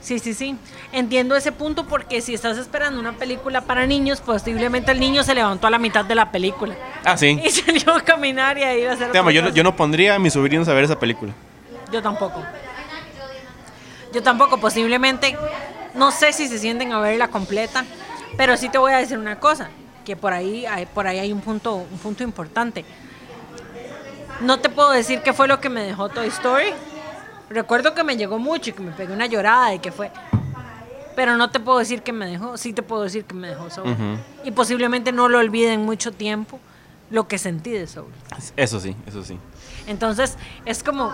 sí, 0.01 0.18
sí, 0.18 0.35
sí. 0.35 0.57
Entiendo 0.92 1.35
ese 1.37 1.53
punto 1.53 1.85
porque 1.87 2.20
si 2.20 2.33
estás 2.35 2.57
esperando 2.59 2.99
una 3.01 3.12
película 3.12 3.61
para 3.61 3.87
niños, 3.87 4.20
posiblemente 4.20 4.92
el 4.92 5.01
niño 5.01 5.23
se 5.25 5.35
levantó 5.35 5.66
a 5.66 5.70
la 5.70 5.79
mitad 5.79 6.05
de 6.05 6.14
la 6.14 6.31
película. 6.31 6.75
Ah, 7.05 7.16
sí. 7.16 7.40
Y 7.44 7.51
salió 7.51 7.94
a 7.94 8.01
caminar 8.03 8.57
y 8.59 8.62
a 8.62 8.77
ir 8.77 8.88
a 8.88 8.92
hacer 8.92 9.11
Te 9.12 9.18
amo, 9.18 9.31
yo, 9.31 9.42
no- 9.42 9.49
cosas. 9.49 9.57
yo 9.57 9.62
no 9.64 9.75
pondría 9.77 10.14
a 10.14 10.18
mis 10.18 10.33
sobrinos 10.33 10.68
a 10.68 10.75
ver 10.75 10.85
esa 10.85 10.99
película. 10.99 11.33
Yo 11.92 12.01
tampoco. 12.03 12.42
Yo 14.12 14.23
tampoco, 14.23 14.59
posiblemente. 14.59 15.37
No 15.94 16.12
sé 16.12 16.33
si 16.33 16.46
se 16.49 16.59
sienten 16.59 16.92
a 16.92 17.01
verla 17.01 17.29
completa, 17.29 17.85
pero 18.37 18.57
sí 18.57 18.68
te 18.68 18.79
voy 18.79 18.92
a 18.92 18.99
decir 18.99 19.18
una 19.18 19.40
cosa, 19.40 19.70
que 20.05 20.14
por 20.14 20.33
ahí 20.33 20.64
hay, 20.66 20.87
por 20.87 21.07
ahí 21.09 21.18
hay 21.18 21.33
un 21.33 21.40
punto, 21.40 21.75
un 21.75 21.99
punto 21.99 22.23
importante. 22.23 22.85
No 24.40 24.61
te 24.61 24.68
puedo 24.68 24.90
decir 24.92 25.20
qué 25.23 25.33
fue 25.33 25.49
lo 25.49 25.61
que 25.61 25.68
me 25.68 25.83
dejó 25.83 26.09
Toy 26.09 26.29
Story, 26.29 26.73
Recuerdo 27.51 27.95
que 27.95 28.05
me 28.05 28.17
llegó 28.17 28.39
mucho 28.39 28.71
y 28.71 28.73
que 28.73 28.81
me 28.81 28.93
pegué 28.93 29.13
una 29.13 29.27
llorada 29.27 29.75
y 29.75 29.81
que 29.81 29.91
fue. 29.91 30.11
Pero 31.17 31.37
no 31.37 31.51
te 31.51 31.59
puedo 31.59 31.81
decir 31.81 32.03
que 32.03 32.13
me 32.13 32.27
dejó, 32.27 32.57
sí 32.57 32.73
te 32.73 32.83
puedo 32.83 33.03
decir 33.03 33.25
que 33.25 33.35
me 33.35 33.49
dejó 33.49 33.69
Soul. 33.69 33.97
Y 34.45 34.53
posiblemente 34.53 35.11
no 35.11 35.29
lo 35.29 35.39
olvide 35.39 35.73
en 35.73 35.85
mucho 35.85 36.13
tiempo 36.13 36.61
lo 37.11 37.27
que 37.27 37.39
sentí 37.39 37.71
de 37.71 37.89
Soul. 37.89 38.13
Eso 38.57 38.79
sí, 38.79 38.95
eso 39.07 39.25
sí. 39.25 39.37
Entonces, 39.89 40.37
es 40.65 40.85
como, 40.85 41.13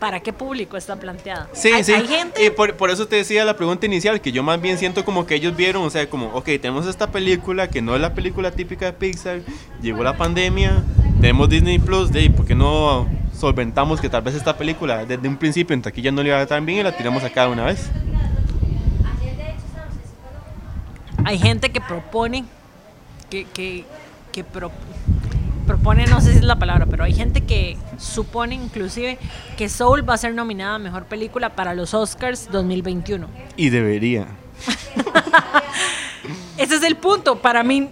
¿para 0.00 0.18
qué 0.18 0.32
público 0.32 0.76
está 0.76 0.96
planteada? 0.96 1.48
Sí, 1.52 1.70
hay, 1.70 1.84
sí. 1.84 1.92
hay 1.92 2.08
gente. 2.08 2.44
Y 2.44 2.50
por, 2.50 2.74
por 2.74 2.90
eso 2.90 3.06
te 3.06 3.14
decía 3.14 3.44
la 3.44 3.56
pregunta 3.56 3.86
inicial, 3.86 4.20
que 4.20 4.32
yo 4.32 4.42
más 4.42 4.60
bien 4.60 4.78
siento 4.78 5.04
como 5.04 5.24
que 5.24 5.36
ellos 5.36 5.54
vieron, 5.54 5.84
o 5.84 5.90
sea, 5.90 6.10
como, 6.10 6.34
ok, 6.34 6.46
tenemos 6.60 6.86
esta 6.86 7.12
película 7.12 7.70
que 7.70 7.80
no 7.80 7.94
es 7.94 8.00
la 8.00 8.12
película 8.12 8.50
típica 8.50 8.86
de 8.86 8.92
Pixar, 8.92 9.42
llegó 9.80 10.02
la 10.02 10.16
pandemia, 10.16 10.82
tenemos 11.20 11.48
Disney 11.48 11.78
Plus, 11.78 12.10
de 12.10 12.28
¿por 12.30 12.44
qué 12.44 12.56
no 12.56 13.06
solventamos 13.38 14.00
que 14.00 14.08
tal 14.08 14.22
vez 14.22 14.34
esta 14.34 14.56
película 14.56 15.04
desde 15.04 15.28
un 15.28 15.36
principio 15.36 15.74
en 15.74 15.82
taquilla 15.82 16.10
no 16.10 16.22
le 16.22 16.30
iba 16.30 16.46
tan 16.46 16.64
bien 16.66 16.78
y 16.80 16.82
la 16.82 16.96
tiramos 16.96 17.22
acá 17.24 17.46
de 17.46 17.52
una 17.52 17.64
vez? 17.64 17.90
Hay 21.24 21.38
gente 21.38 21.70
que 21.70 21.80
propone, 21.80 22.44
que, 23.30 23.44
que, 23.46 23.84
que 24.32 24.44
pro- 24.44 24.70
propone, 25.66 26.06
no 26.06 26.20
sé 26.20 26.32
si 26.32 26.38
es 26.38 26.44
la 26.44 26.56
palabra, 26.58 26.86
pero 26.86 27.02
hay 27.04 27.14
gente 27.14 27.40
que 27.40 27.76
supone 27.98 28.54
inclusive 28.54 29.18
que 29.56 29.68
Soul 29.68 30.08
va 30.08 30.14
a 30.14 30.18
ser 30.18 30.34
nominada 30.34 30.76
a 30.76 30.78
Mejor 30.78 31.04
Película 31.06 31.50
para 31.56 31.74
los 31.74 31.94
Oscars 31.94 32.48
2021. 32.52 33.26
Y 33.56 33.70
debería. 33.70 34.28
Ese 36.56 36.76
es 36.76 36.82
el 36.84 36.96
punto. 36.96 37.36
Para 37.40 37.64
mí, 37.64 37.90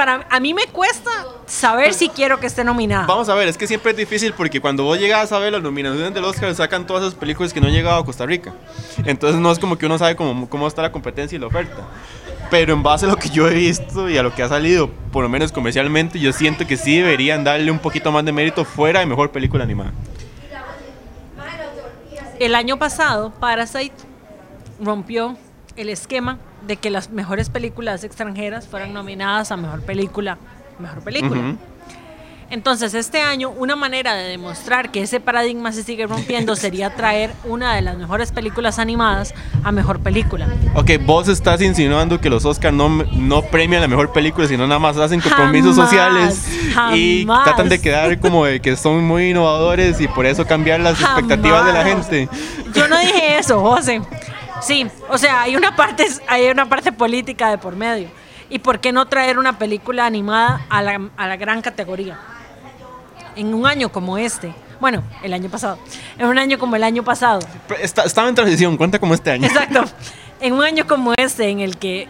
para, 0.00 0.26
a 0.30 0.40
mí 0.40 0.54
me 0.54 0.66
cuesta 0.66 1.10
saber 1.44 1.92
si 1.92 2.08
quiero 2.08 2.40
que 2.40 2.46
esté 2.46 2.64
nominada. 2.64 3.04
Vamos 3.04 3.28
a 3.28 3.34
ver, 3.34 3.48
es 3.48 3.58
que 3.58 3.66
siempre 3.66 3.90
es 3.90 3.98
difícil 3.98 4.32
porque 4.32 4.58
cuando 4.58 4.82
vos 4.82 4.98
llegas 4.98 5.30
a 5.30 5.38
ver 5.38 5.52
las 5.52 5.60
nominaciones 5.60 6.14
del 6.14 6.24
Oscar 6.24 6.54
sacan 6.54 6.86
todas 6.86 7.02
esas 7.02 7.14
películas 7.14 7.52
que 7.52 7.60
no 7.60 7.66
han 7.66 7.74
llegado 7.74 8.00
a 8.00 8.04
Costa 8.06 8.24
Rica. 8.24 8.54
Entonces 9.04 9.38
no 9.38 9.52
es 9.52 9.58
como 9.58 9.76
que 9.76 9.84
uno 9.84 9.98
sabe 9.98 10.16
cómo, 10.16 10.48
cómo 10.48 10.66
está 10.66 10.80
la 10.80 10.90
competencia 10.90 11.36
y 11.36 11.38
la 11.38 11.48
oferta. 11.48 11.86
Pero 12.50 12.72
en 12.72 12.82
base 12.82 13.04
a 13.04 13.10
lo 13.10 13.16
que 13.16 13.28
yo 13.28 13.46
he 13.46 13.52
visto 13.52 14.08
y 14.08 14.16
a 14.16 14.22
lo 14.22 14.34
que 14.34 14.42
ha 14.42 14.48
salido, 14.48 14.88
por 15.12 15.22
lo 15.22 15.28
menos 15.28 15.52
comercialmente, 15.52 16.18
yo 16.18 16.32
siento 16.32 16.66
que 16.66 16.78
sí 16.78 16.96
deberían 16.96 17.44
darle 17.44 17.70
un 17.70 17.78
poquito 17.78 18.10
más 18.10 18.24
de 18.24 18.32
mérito 18.32 18.64
fuera 18.64 19.00
de 19.00 19.06
mejor 19.06 19.30
película 19.32 19.64
animada. 19.64 19.92
El 22.38 22.54
año 22.54 22.78
pasado, 22.78 23.34
Parasite 23.38 23.96
rompió 24.80 25.36
el 25.76 25.90
esquema 25.90 26.38
de 26.66 26.76
que 26.76 26.90
las 26.90 27.10
mejores 27.10 27.48
películas 27.50 28.04
extranjeras 28.04 28.66
fueran 28.66 28.92
nominadas 28.92 29.50
a 29.52 29.56
mejor 29.56 29.82
película. 29.82 30.38
Mejor 30.78 31.00
película. 31.02 31.40
Ujú. 31.40 31.58
Entonces, 32.52 32.94
este 32.94 33.20
año, 33.22 33.48
una 33.50 33.76
manera 33.76 34.14
de 34.14 34.24
demostrar 34.24 34.90
que 34.90 35.02
ese 35.02 35.20
paradigma 35.20 35.70
se 35.70 35.84
sigue 35.84 36.08
rompiendo 36.08 36.56
sería 36.56 36.90
traer 36.96 37.30
una 37.44 37.76
de 37.76 37.82
las 37.82 37.96
mejores 37.96 38.32
películas 38.32 38.80
animadas 38.80 39.32
a 39.62 39.70
mejor 39.70 40.00
película. 40.00 40.48
Ok, 40.74 40.90
vos 41.06 41.28
estás 41.28 41.62
insinuando 41.62 42.20
que 42.20 42.28
los 42.28 42.44
Oscars 42.44 42.74
no, 42.74 42.88
no 42.88 43.42
premian 43.42 43.80
la 43.82 43.86
mejor 43.86 44.12
película, 44.12 44.48
sino 44.48 44.66
nada 44.66 44.80
más 44.80 44.96
hacen 44.96 45.20
compromisos 45.20 45.76
Jamás, 45.76 45.90
sociales 45.90 46.48
y 46.92 47.20
jamás. 47.24 47.44
tratan 47.44 47.68
de 47.68 47.80
quedar 47.80 48.18
como 48.18 48.44
de 48.44 48.60
que 48.60 48.74
son 48.74 49.04
muy 49.04 49.30
innovadores 49.30 50.00
y 50.00 50.08
por 50.08 50.26
eso 50.26 50.44
cambiar 50.44 50.80
las 50.80 51.00
expectativas 51.00 51.64
de 51.66 51.72
la 51.72 51.84
Jamás. 51.84 52.08
gente. 52.08 52.28
Yo 52.74 52.88
no 52.88 52.98
dije 52.98 53.38
eso, 53.38 53.60
José. 53.60 54.00
Sí, 54.62 54.86
o 55.08 55.18
sea, 55.18 55.42
hay 55.42 55.56
una 55.56 55.74
parte, 55.76 56.06
hay 56.28 56.48
una 56.48 56.68
parte 56.68 56.92
política 56.92 57.50
de 57.50 57.58
por 57.58 57.76
medio. 57.76 58.08
¿Y 58.48 58.58
por 58.58 58.80
qué 58.80 58.92
no 58.92 59.06
traer 59.06 59.38
una 59.38 59.58
película 59.58 60.06
animada 60.06 60.66
a 60.68 60.82
la, 60.82 61.00
a 61.16 61.26
la 61.28 61.36
gran 61.36 61.62
categoría? 61.62 62.18
En 63.36 63.54
un 63.54 63.66
año 63.66 63.90
como 63.92 64.18
este, 64.18 64.52
bueno, 64.80 65.02
el 65.22 65.32
año 65.32 65.48
pasado, 65.48 65.78
en 66.18 66.26
un 66.26 66.36
año 66.38 66.58
como 66.58 66.74
el 66.76 66.82
año 66.82 67.02
pasado, 67.04 67.40
Está- 67.80 68.02
estaba 68.04 68.28
en 68.28 68.34
transición, 68.34 68.76
cuenta 68.76 68.98
como 68.98 69.14
este 69.14 69.30
año. 69.30 69.46
Exacto. 69.46 69.84
En 70.42 70.54
un 70.54 70.62
año 70.64 70.86
como 70.86 71.12
este, 71.18 71.50
en 71.50 71.60
el 71.60 71.76
que 71.76 72.08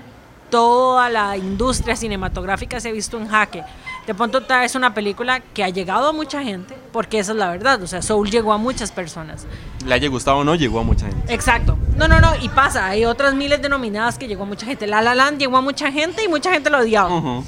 toda 0.50 1.08
la 1.08 1.36
industria 1.36 1.96
cinematográfica 1.96 2.78
se 2.78 2.88
ha 2.88 2.92
visto 2.92 3.18
en 3.18 3.26
jaque, 3.26 3.64
de 4.06 4.14
pronto 4.14 4.42
traes 4.42 4.74
una 4.74 4.94
película 4.94 5.40
que 5.40 5.62
ha 5.62 5.68
llegado 5.68 6.08
a 6.08 6.12
mucha 6.12 6.42
gente, 6.42 6.74
porque 6.92 7.18
esa 7.18 7.32
es 7.32 7.38
la 7.38 7.48
verdad. 7.50 7.82
O 7.82 7.86
sea, 7.86 8.02
Soul 8.02 8.30
llegó 8.30 8.52
a 8.52 8.58
muchas 8.58 8.90
personas. 8.90 9.46
Le 9.84 9.94
haya 9.94 10.08
gustado 10.08 10.38
o 10.38 10.44
no, 10.44 10.54
llegó 10.54 10.80
a 10.80 10.82
mucha 10.82 11.06
gente. 11.06 11.32
Exacto. 11.32 11.78
No, 11.96 12.08
no, 12.08 12.20
no. 12.20 12.34
Y 12.40 12.48
pasa, 12.48 12.86
hay 12.86 13.04
otras 13.04 13.34
miles 13.34 13.62
de 13.62 13.68
nominadas 13.68 14.18
que 14.18 14.26
llegó 14.26 14.44
a 14.44 14.46
mucha 14.46 14.66
gente. 14.66 14.86
La 14.86 15.02
La 15.02 15.14
Land 15.14 15.38
llegó 15.38 15.56
a 15.56 15.60
mucha 15.60 15.92
gente 15.92 16.24
y 16.24 16.28
mucha 16.28 16.52
gente 16.52 16.70
lo 16.70 16.78
odiaba, 16.78 17.42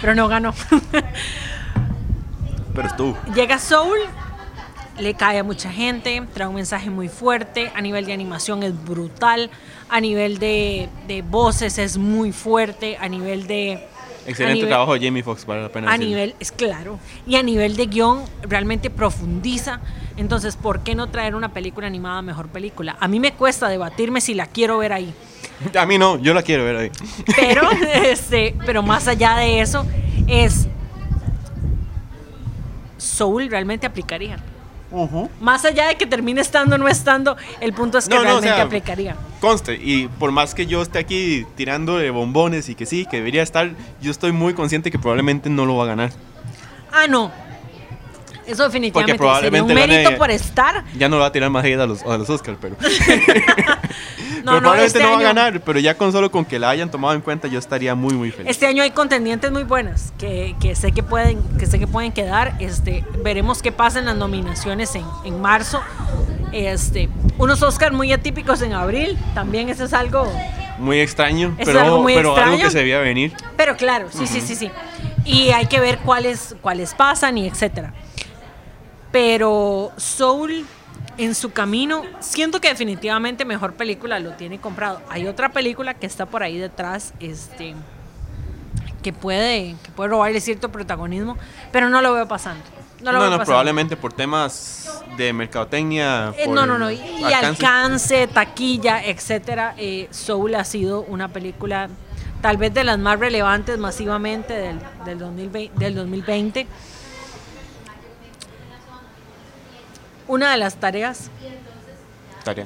pero 0.00 0.14
no 0.14 0.28
ganó. 0.28 0.52
Pero 2.74 2.88
estuvo. 2.88 3.18
Llega 3.34 3.58
Soul, 3.58 3.98
le 4.98 5.14
cae 5.14 5.38
a 5.38 5.44
mucha 5.44 5.70
gente, 5.70 6.22
trae 6.32 6.48
un 6.48 6.54
mensaje 6.54 6.88
muy 6.90 7.08
fuerte, 7.08 7.70
a 7.74 7.82
nivel 7.82 8.06
de 8.06 8.12
animación 8.14 8.62
es 8.62 8.72
brutal, 8.84 9.50
a 9.88 10.00
nivel 10.00 10.38
de, 10.38 10.88
de 11.06 11.20
voces 11.22 11.78
es 11.78 11.98
muy 11.98 12.32
fuerte, 12.32 12.96
a 12.98 13.08
nivel 13.08 13.46
de... 13.46 13.86
Excelente 14.26 14.54
nivel- 14.60 14.68
trabajo 14.68 14.94
de 14.94 15.04
Jamie 15.06 15.22
Foxx, 15.22 15.44
vale 15.46 15.62
la 15.62 15.68
pena 15.68 15.88
A 15.88 15.92
decirlo. 15.92 16.08
nivel, 16.10 16.34
es 16.38 16.52
claro, 16.52 16.98
y 17.26 17.36
a 17.36 17.42
nivel 17.42 17.76
de 17.76 17.86
guion 17.86 18.24
realmente 18.42 18.88
profundiza. 18.90 19.80
Entonces, 20.16 20.56
¿por 20.56 20.80
qué 20.80 20.94
no 20.94 21.08
traer 21.08 21.34
una 21.34 21.52
película 21.52 21.86
animada 21.86 22.18
a 22.18 22.22
mejor 22.22 22.48
película? 22.48 22.96
A 23.00 23.08
mí 23.08 23.18
me 23.18 23.32
cuesta 23.32 23.68
debatirme 23.68 24.20
si 24.20 24.34
la 24.34 24.46
quiero 24.46 24.78
ver 24.78 24.92
ahí. 24.92 25.12
A 25.78 25.86
mí 25.86 25.96
no, 25.98 26.18
yo 26.18 26.34
la 26.34 26.42
quiero 26.42 26.64
ver 26.64 26.76
ahí. 26.76 26.90
Pero, 27.36 27.62
este, 28.04 28.54
pero 28.66 28.82
más 28.82 29.08
allá 29.08 29.36
de 29.36 29.60
eso, 29.60 29.86
es 30.26 30.66
Soul 32.98 33.48
realmente 33.50 33.86
aplicaría. 33.86 34.38
Más 35.40 35.64
allá 35.64 35.88
de 35.88 35.96
que 35.96 36.06
termine 36.06 36.40
estando 36.40 36.76
o 36.76 36.78
no 36.78 36.86
estando, 36.88 37.36
el 37.60 37.72
punto 37.72 37.98
es 37.98 38.08
que 38.08 38.14
No, 38.14 38.16
no, 38.16 38.22
o 38.22 38.24
realmente 38.40 38.54
sea, 38.56 38.64
aplicaría. 38.64 39.16
Conste, 39.40 39.74
y 39.82 40.08
por 40.08 40.30
más 40.32 40.54
que 40.54 40.66
yo 40.66 40.82
esté 40.82 40.98
aquí 40.98 41.46
tirando 41.56 41.96
de 41.98 42.10
bombones 42.10 42.68
y 42.68 42.74
que 42.74 42.86
sí, 42.86 43.06
que 43.06 43.16
debería 43.18 43.42
estar, 43.42 43.70
yo 44.00 44.10
estoy 44.10 44.32
muy 44.32 44.54
consciente 44.54 44.90
que 44.90 44.98
probablemente 44.98 45.48
no 45.50 45.64
lo 45.66 45.76
va 45.76 45.84
a 45.84 45.86
ganar. 45.88 46.12
Ah, 46.92 47.06
no. 47.08 47.30
Eso 48.46 48.64
definitivamente 48.64 49.14
probablemente 49.16 49.68
sería 49.68 49.84
un 49.84 49.88
gane- 49.90 50.02
mérito 50.02 50.18
por 50.18 50.30
estar. 50.30 50.84
Ya 50.98 51.08
no 51.08 51.16
lo 51.16 51.22
va 51.22 51.28
a 51.28 51.32
tirar 51.32 51.48
más 51.48 51.64
hate 51.64 51.78
a 51.78 51.86
los, 51.86 52.02
a 52.02 52.18
los 52.18 52.28
Oscars, 52.28 52.58
pero, 52.60 52.76
No, 54.38 54.42
pero 54.44 54.52
no, 54.52 54.58
probablemente 54.60 54.98
este 54.98 55.02
no 55.02 55.12
va 55.12 55.18
a 55.18 55.22
ganar. 55.22 55.60
Pero 55.60 55.78
ya 55.78 55.96
con 55.96 56.12
solo 56.12 56.30
con 56.30 56.44
que 56.44 56.58
la 56.58 56.70
hayan 56.70 56.90
tomado 56.90 57.14
en 57.14 57.20
cuenta, 57.20 57.48
yo 57.48 57.58
estaría 57.58 57.94
muy, 57.94 58.14
muy 58.14 58.30
feliz. 58.30 58.50
este 58.50 58.66
año 58.66 58.82
hay 58.82 58.90
contendientes 58.90 59.50
muy 59.50 59.64
buenas 59.64 60.12
que, 60.18 60.56
que 60.60 60.74
sé 60.74 60.92
que 60.92 61.02
pueden 61.02 61.42
que 61.58 61.66
sé 61.66 61.78
que 61.78 61.86
pueden 61.86 62.12
quedar. 62.12 62.54
Este, 62.58 63.04
veremos 63.22 63.62
qué 63.62 63.72
pasa 63.72 63.98
en 63.98 64.06
las 64.06 64.16
nominaciones 64.16 64.94
en, 64.94 65.04
en 65.24 65.40
marzo. 65.40 65.80
Este, 66.52 67.08
unos 67.38 67.62
Oscars 67.62 67.94
muy 67.94 68.12
atípicos 68.12 68.62
en 68.62 68.72
abril. 68.72 69.18
También 69.34 69.68
eso 69.68 69.84
es 69.84 69.92
algo. 69.92 70.30
Muy 70.78 71.00
extraño, 71.00 71.54
pero, 71.64 71.80
algo 71.80 72.02
muy 72.02 72.14
pero 72.14 72.36
algo 72.36 72.58
que 72.58 72.70
se 72.70 72.78
debía 72.78 72.98
venir. 72.98 73.32
Pero 73.56 73.76
claro, 73.76 74.08
sí, 74.10 74.26
sí, 74.26 74.40
sí, 74.40 74.56
sí. 74.56 74.70
Y 75.24 75.50
hay 75.50 75.66
que 75.66 75.78
ver 75.78 75.98
cuáles, 75.98 76.56
cuáles 76.60 76.94
pasan 76.94 77.38
y 77.38 77.46
etcétera. 77.46 77.92
Pero 79.12 79.92
Soul 79.96 80.66
en 81.18 81.34
su 81.34 81.52
camino, 81.52 82.02
siento 82.20 82.60
que 82.60 82.68
definitivamente 82.68 83.44
mejor 83.44 83.74
película 83.74 84.18
lo 84.18 84.32
tiene 84.32 84.58
comprado. 84.60 85.00
Hay 85.10 85.26
otra 85.26 85.50
película 85.50 85.94
que 85.94 86.06
está 86.06 86.26
por 86.26 86.42
ahí 86.42 86.58
detrás, 86.58 87.12
este 87.20 87.74
que 89.02 89.12
puede, 89.12 89.74
que 89.82 89.90
puede 89.90 90.10
robarle 90.10 90.40
cierto 90.40 90.70
protagonismo, 90.70 91.36
pero 91.72 91.88
no 91.88 92.00
lo 92.02 92.12
veo 92.14 92.28
pasando. 92.28 92.62
No, 93.00 93.10
No, 93.10 93.12
lo 93.12 93.18
no, 93.18 93.20
veo 93.22 93.30
pasando. 93.30 93.44
probablemente 93.46 93.96
por 93.96 94.12
temas 94.12 95.02
de 95.16 95.32
mercadotecnia. 95.32 96.32
Eh, 96.38 96.44
por 96.46 96.54
no, 96.54 96.66
no, 96.66 96.78
no. 96.78 96.90
Y 96.90 97.00
y 97.18 97.24
alcance, 97.32 98.28
taquilla, 98.28 99.04
etcétera. 99.04 99.74
eh, 99.76 100.06
Soul 100.12 100.54
ha 100.54 100.64
sido 100.64 101.02
una 101.02 101.28
película 101.28 101.88
tal 102.40 102.56
vez 102.58 102.72
de 102.74 102.84
las 102.84 102.98
más 102.98 103.18
relevantes 103.18 103.76
masivamente 103.78 104.52
del, 104.54 104.78
del, 105.04 105.18
2020, 105.18 105.78
del 105.84 105.94
2020. 105.96 106.66
Una 110.32 110.50
de 110.50 110.56
las 110.56 110.76
tareas 110.76 111.28
Tarea. 112.42 112.64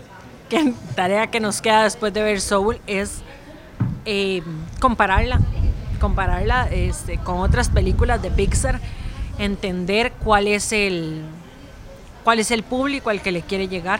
que, 0.48 0.72
tarea 0.94 1.26
que 1.26 1.40
nos 1.40 1.61
queda 1.61 1.83
después 1.83 2.14
de 2.14 2.22
ver 2.22 2.40
Soul 2.40 2.79
es 2.87 3.22
eh, 4.05 4.40
compararla, 4.79 5.40
compararla 5.98 6.68
este, 6.70 7.18
con 7.18 7.38
otras 7.38 7.68
películas 7.68 8.22
de 8.22 8.31
Pixar, 8.31 8.79
entender 9.38 10.12
cuál 10.12 10.46
es 10.46 10.70
el 10.70 11.24
cuál 12.22 12.38
es 12.38 12.52
el 12.52 12.62
público 12.62 13.11
al 13.11 13.20
que 13.20 13.33
le 13.33 13.42
quiere 13.42 13.66
llegar. 13.66 13.98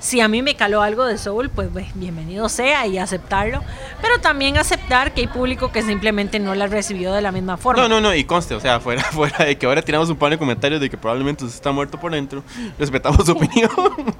Si 0.00 0.20
a 0.22 0.28
mí 0.28 0.40
me 0.42 0.54
caló 0.56 0.80
algo 0.80 1.04
de 1.04 1.18
Soul, 1.18 1.50
pues 1.50 1.68
pues, 1.70 1.86
bienvenido 1.94 2.48
sea 2.48 2.86
y 2.86 2.96
aceptarlo, 2.96 3.62
pero 4.00 4.18
también 4.18 4.56
aceptar 4.56 5.12
que 5.12 5.20
hay 5.20 5.26
público 5.26 5.70
que 5.72 5.82
simplemente 5.82 6.38
no 6.38 6.54
la 6.54 6.66
recibió 6.68 7.12
de 7.12 7.20
la 7.20 7.30
misma 7.32 7.58
forma. 7.58 7.82
No, 7.82 7.88
no, 7.88 8.00
no, 8.00 8.14
y 8.14 8.24
conste, 8.24 8.54
o 8.54 8.60
sea, 8.60 8.80
fuera, 8.80 9.02
fuera 9.12 9.44
de 9.44 9.58
que 9.58 9.66
ahora 9.66 9.82
tiramos 9.82 10.08
un 10.08 10.16
par 10.16 10.30
de 10.30 10.38
comentarios 10.38 10.80
de 10.80 10.88
que 10.88 10.96
probablemente 10.96 11.44
usted 11.44 11.54
está 11.56 11.70
muerto 11.70 12.00
por 12.00 12.12
dentro, 12.12 12.42
respetamos 12.78 13.26
su 13.26 13.32
opinión. 13.32 13.70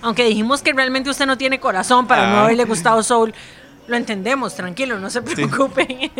Aunque 0.00 0.24
dijimos 0.24 0.62
que 0.62 0.72
realmente 0.72 1.10
usted 1.10 1.26
no 1.26 1.36
tiene 1.38 1.60
corazón 1.60 2.06
para 2.06 2.26
no 2.28 2.38
Ah. 2.38 2.44
haberle 2.44 2.64
gustado 2.64 3.02
Soul, 3.02 3.34
lo 3.86 3.96
entendemos, 3.96 4.54
tranquilo, 4.54 4.98
no 4.98 5.10
se 5.10 5.20
preocupe. 5.22 6.10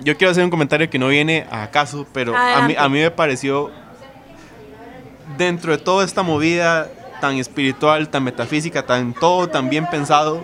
Yo 0.00 0.16
quiero 0.16 0.30
hacer 0.30 0.44
un 0.44 0.50
comentario 0.50 0.90
que 0.90 0.98
no 0.98 1.08
viene 1.08 1.46
a 1.50 1.68
caso, 1.70 2.06
pero 2.12 2.36
a 2.36 2.68
mí, 2.68 2.74
a 2.78 2.88
mí 2.88 2.98
me 3.00 3.10
pareció 3.10 3.70
dentro 5.36 5.72
de 5.72 5.78
toda 5.78 6.04
esta 6.04 6.22
movida 6.22 6.90
tan 7.20 7.36
espiritual, 7.36 8.08
tan 8.08 8.24
metafísica, 8.24 8.84
tan 8.84 9.14
todo 9.14 9.48
tan 9.48 9.68
bien 9.68 9.86
pensado, 9.88 10.42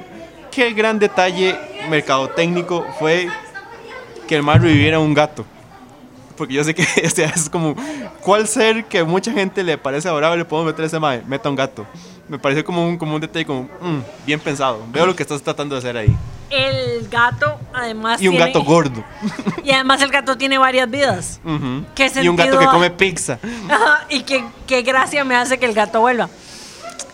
qué 0.51 0.73
gran 0.73 0.99
detalle 0.99 1.59
mercadotécnico 1.91 2.87
fue 2.99 3.29
que 4.27 4.37
el 4.37 4.43
mar 4.43 4.61
reviviera 4.61 4.99
un 4.99 5.15
gato. 5.15 5.45
Porque 6.37 6.55
yo 6.55 6.63
sé 6.63 6.75
que 6.75 6.83
o 7.03 7.21
es 7.21 7.51
como, 7.51 7.75
¿cuál 8.21 8.47
ser 8.47 8.85
que 8.85 9.03
mucha 9.03 9.33
gente 9.33 9.65
le 9.65 9.77
parece 9.77 10.09
adorable 10.09 10.39
le 10.39 10.45
puedo 10.45 10.65
meter 10.65 10.85
ese 10.85 11.01
mae? 11.01 11.23
Meta 11.27 11.49
un 11.49 11.57
gato. 11.57 11.85
Me 12.29 12.39
parece 12.39 12.63
como 12.63 12.87
un, 12.87 12.97
como 12.97 13.15
un 13.15 13.21
detalle 13.21 13.45
como, 13.45 13.63
mm, 13.63 14.27
bien 14.27 14.39
pensado. 14.39 14.85
Veo 14.93 15.07
lo 15.07 15.17
que 15.17 15.23
estás 15.25 15.43
tratando 15.43 15.75
de 15.75 15.81
hacer 15.81 15.97
ahí. 15.97 16.17
El 16.51 17.09
gato, 17.09 17.59
además. 17.75 18.21
Y 18.23 18.29
un 18.29 18.35
tiene- 18.37 18.47
gato 18.53 18.65
gordo. 18.65 19.05
Y 19.65 19.71
además 19.73 20.01
el 20.03 20.11
gato 20.11 20.37
tiene 20.39 20.57
varias 20.57 20.89
vidas. 20.91 21.41
Ujú. 21.45 21.85
¿Qué 21.95 22.11
Y 22.23 22.29
un 22.29 22.37
gato 22.37 22.59
que 22.59 22.65
come 22.67 22.91
pizza. 22.91 23.39
Ajá, 23.69 24.07
y 24.09 24.23
qué, 24.23 24.43
qué 24.67 24.81
gracia 24.83 25.25
me 25.25 25.37
hace 25.37 25.59
que 25.59 25.67
el 25.67 25.75
gato 25.75 26.01
vuelva. 26.01 26.29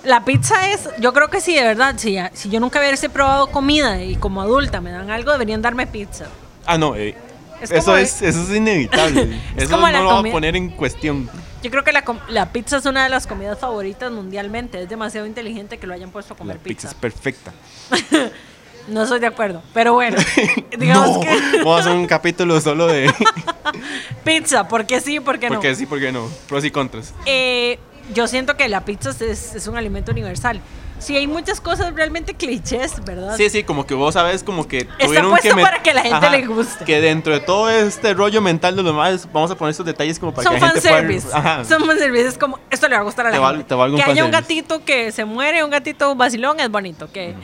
La 0.05 0.25
pizza 0.25 0.70
es, 0.70 0.88
yo 1.01 1.12
creo 1.12 1.31
que 1.31 1.40
sí, 1.40 1.55
de 1.55 1.62
verdad. 1.64 1.94
Si, 1.97 2.16
si 2.35 2.51
yo 2.51 2.61
nunca 2.61 2.79
hubiese 2.79 3.09
probado 3.09 3.49
comida 3.49 4.03
y 4.03 4.16
como 4.16 4.40
adulta 4.42 4.81
me 4.81 4.92
dan 4.92 5.11
algo, 5.11 5.33
deberían 5.33 5.62
darme 5.62 5.87
pizza. 5.87 6.27
Ah, 6.66 6.77
no, 6.79 6.94
eh, 6.94 7.16
Es 7.61 7.70
eso, 7.70 7.97
es, 7.97 8.20
eso 8.23 8.42
es 8.42 8.51
inevitable. 8.51 9.40
Es 9.57 9.64
eso 9.64 9.77
no 9.79 9.88
la 9.90 9.99
lo 9.99 10.05
voy 10.05 10.12
a 10.12 10.16
comida- 10.18 10.33
poner 10.33 10.57
en 10.57 10.70
cuestión. 10.70 11.29
Yo 11.62 11.70
creo 11.70 11.83
que 11.83 11.92
la, 11.92 12.05
la 12.29 12.53
pizza 12.53 12.77
es 12.77 12.85
una 12.85 13.03
de 13.05 13.09
las 13.09 13.27
comidas 13.27 13.59
favoritas 13.59 14.12
mundialmente. 14.12 14.83
Es 14.83 14.88
demasiado 14.90 15.27
inteligente 15.27 15.79
que 15.79 15.87
lo 15.87 15.94
hayan 15.94 16.11
puesto 16.11 16.35
a 16.35 16.37
La 16.37 16.38
comer 16.38 16.59
pizza 16.59 16.68
pizza. 16.68 16.88
es 16.88 16.94
perfecta. 16.94 17.53
No 18.88 19.03
estoy 19.03 19.20
de 19.20 19.27
acuerdo, 19.27 19.62
pero 19.73 19.94
bueno. 19.94 20.16
digamos 20.79 21.16
no, 21.16 21.20
que 21.20 21.59
vamos 21.59 21.77
a 21.77 21.81
hacer 21.81 21.92
un 21.92 22.07
capítulo 22.07 22.61
solo 22.61 22.87
de... 22.87 23.12
pizza, 24.25 24.68
porque 24.68 25.01
sí, 25.01 25.20
porque 25.20 25.49
no. 25.49 25.57
porque 25.57 25.75
sí, 25.75 25.87
porque 25.87 26.12
no. 26.12 26.29
Pros 26.49 26.64
y 26.64 26.70
contras. 26.70 27.14
Eh, 27.27 27.79
yo 28.14 28.27
siento 28.27 28.57
que 28.57 28.68
la 28.68 28.85
pizza 28.85 29.11
es, 29.11 29.55
es 29.55 29.66
un 29.66 29.77
alimento 29.77 30.12
universal. 30.12 30.61
Sí, 30.99 31.16
hay 31.16 31.27
muchas 31.27 31.61
cosas 31.61 31.94
realmente 31.94 32.35
clichés, 32.35 33.05
¿verdad? 33.05 33.37
Sí, 33.37 33.51
sí, 33.51 33.64
como 33.64 33.85
que 33.85 33.94
vos 33.94 34.14
sabes 34.14 34.42
como 34.42 34.66
que 34.66 34.85
tuvieron 34.85 35.31
puesto 35.31 35.55
que 35.55 35.62
para 35.62 35.83
que 35.83 35.92
la 35.92 36.03
gente 36.03 36.31
le 36.31 36.47
guste. 36.47 36.85
Que 36.85 37.01
dentro 37.01 37.35
de 37.35 37.40
todo 37.40 37.68
este 37.68 38.14
rollo 38.14 38.40
mental 38.40 38.77
de 38.77 38.83
los 38.83 38.92
demás, 38.92 39.29
vamos 39.33 39.51
a 39.51 39.55
poner 39.57 39.73
estos 39.73 39.85
detalles 39.85 40.18
como 40.18 40.33
para 40.33 40.44
Son 40.44 40.55
que 40.55 40.61
la 40.61 40.66
gente 40.68 40.81
pueda... 40.81 40.94
fanservice. 40.94 41.29
Ajá. 41.33 41.64
Son 41.64 41.85
fanservice. 41.85 42.29
Es 42.29 42.38
como, 42.38 42.59
esto 42.70 42.88
le 42.88 42.94
va 42.94 43.03
a 43.03 43.05
gustar 43.05 43.27
a 43.27 43.31
la 43.31 43.37
Te 43.37 43.40
va- 43.40 43.51
gente. 43.51 43.64
te 43.64 43.75
va 43.75 43.85
algún 43.85 44.01
que 44.01 44.11
haya 44.11 44.25
un 44.25 44.31
gatito 44.31 44.85
que 44.85 45.12
se 45.12 45.25
muere, 45.25 45.62
un 45.62 45.70
gatito 45.70 46.14
vacilón, 46.14 46.59
es 46.61 46.70
bonito. 46.70 47.11
Que, 47.12 47.35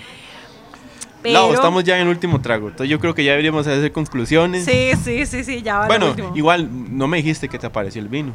pero, 1.22 1.34
Lau, 1.34 1.52
estamos 1.54 1.84
ya 1.84 1.96
en 1.96 2.02
el 2.02 2.08
último 2.08 2.40
trago. 2.40 2.68
Entonces 2.68 2.90
yo 2.90 2.98
creo 3.00 3.14
que 3.14 3.24
ya 3.24 3.32
deberíamos 3.32 3.66
hacer 3.66 3.92
conclusiones. 3.92 4.64
Sí, 4.64 4.90
sí, 5.02 5.26
sí, 5.26 5.44
sí, 5.44 5.62
ya 5.62 5.78
va 5.80 5.86
bueno, 5.86 6.14
igual 6.34 6.68
no 6.96 7.06
me 7.08 7.18
dijiste 7.18 7.48
que 7.48 7.58
te 7.58 7.66
apareció 7.66 8.00
el 8.00 8.08
vino. 8.08 8.32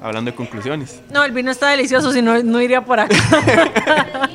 Hablando 0.00 0.30
de 0.30 0.36
conclusiones. 0.36 1.00
No, 1.10 1.24
el 1.24 1.32
vino 1.32 1.50
está 1.50 1.70
delicioso, 1.70 2.12
si 2.12 2.22
no, 2.22 2.40
no 2.44 2.60
iría 2.60 2.84
por 2.84 3.00
acá. 3.00 3.16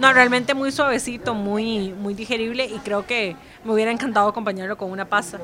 no, 0.00 0.12
realmente 0.12 0.54
muy 0.54 0.72
suavecito, 0.72 1.34
muy, 1.34 1.92
muy 1.92 2.14
digerible 2.14 2.66
y 2.66 2.78
creo 2.80 3.06
que 3.06 3.36
me 3.64 3.72
hubiera 3.72 3.92
encantado 3.92 4.28
acompañarlo 4.28 4.76
con 4.76 4.90
una 4.90 5.04
pasta. 5.04 5.38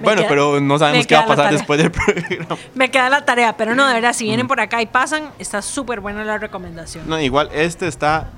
Me 0.00 0.04
bueno, 0.04 0.20
queda- 0.22 0.28
pero 0.28 0.60
no 0.60 0.78
sabemos 0.78 1.06
qué 1.06 1.14
va 1.14 1.22
a 1.22 1.26
pasar 1.26 1.52
después 1.52 1.78
del 1.78 1.90
programa. 1.92 2.56
Me 2.74 2.90
queda 2.90 3.10
la 3.10 3.24
tarea, 3.26 3.54
pero 3.56 3.74
no, 3.74 3.86
de 3.86 3.94
verdad, 3.94 4.14
si 4.14 4.24
vienen 4.24 4.48
por 4.48 4.60
acá 4.60 4.80
y 4.80 4.86
pasan, 4.86 5.24
está 5.38 5.60
súper 5.60 6.00
buena 6.00 6.24
la 6.24 6.38
recomendación. 6.38 7.06
No, 7.08 7.20
igual 7.20 7.50
este 7.52 7.86
está. 7.86 8.30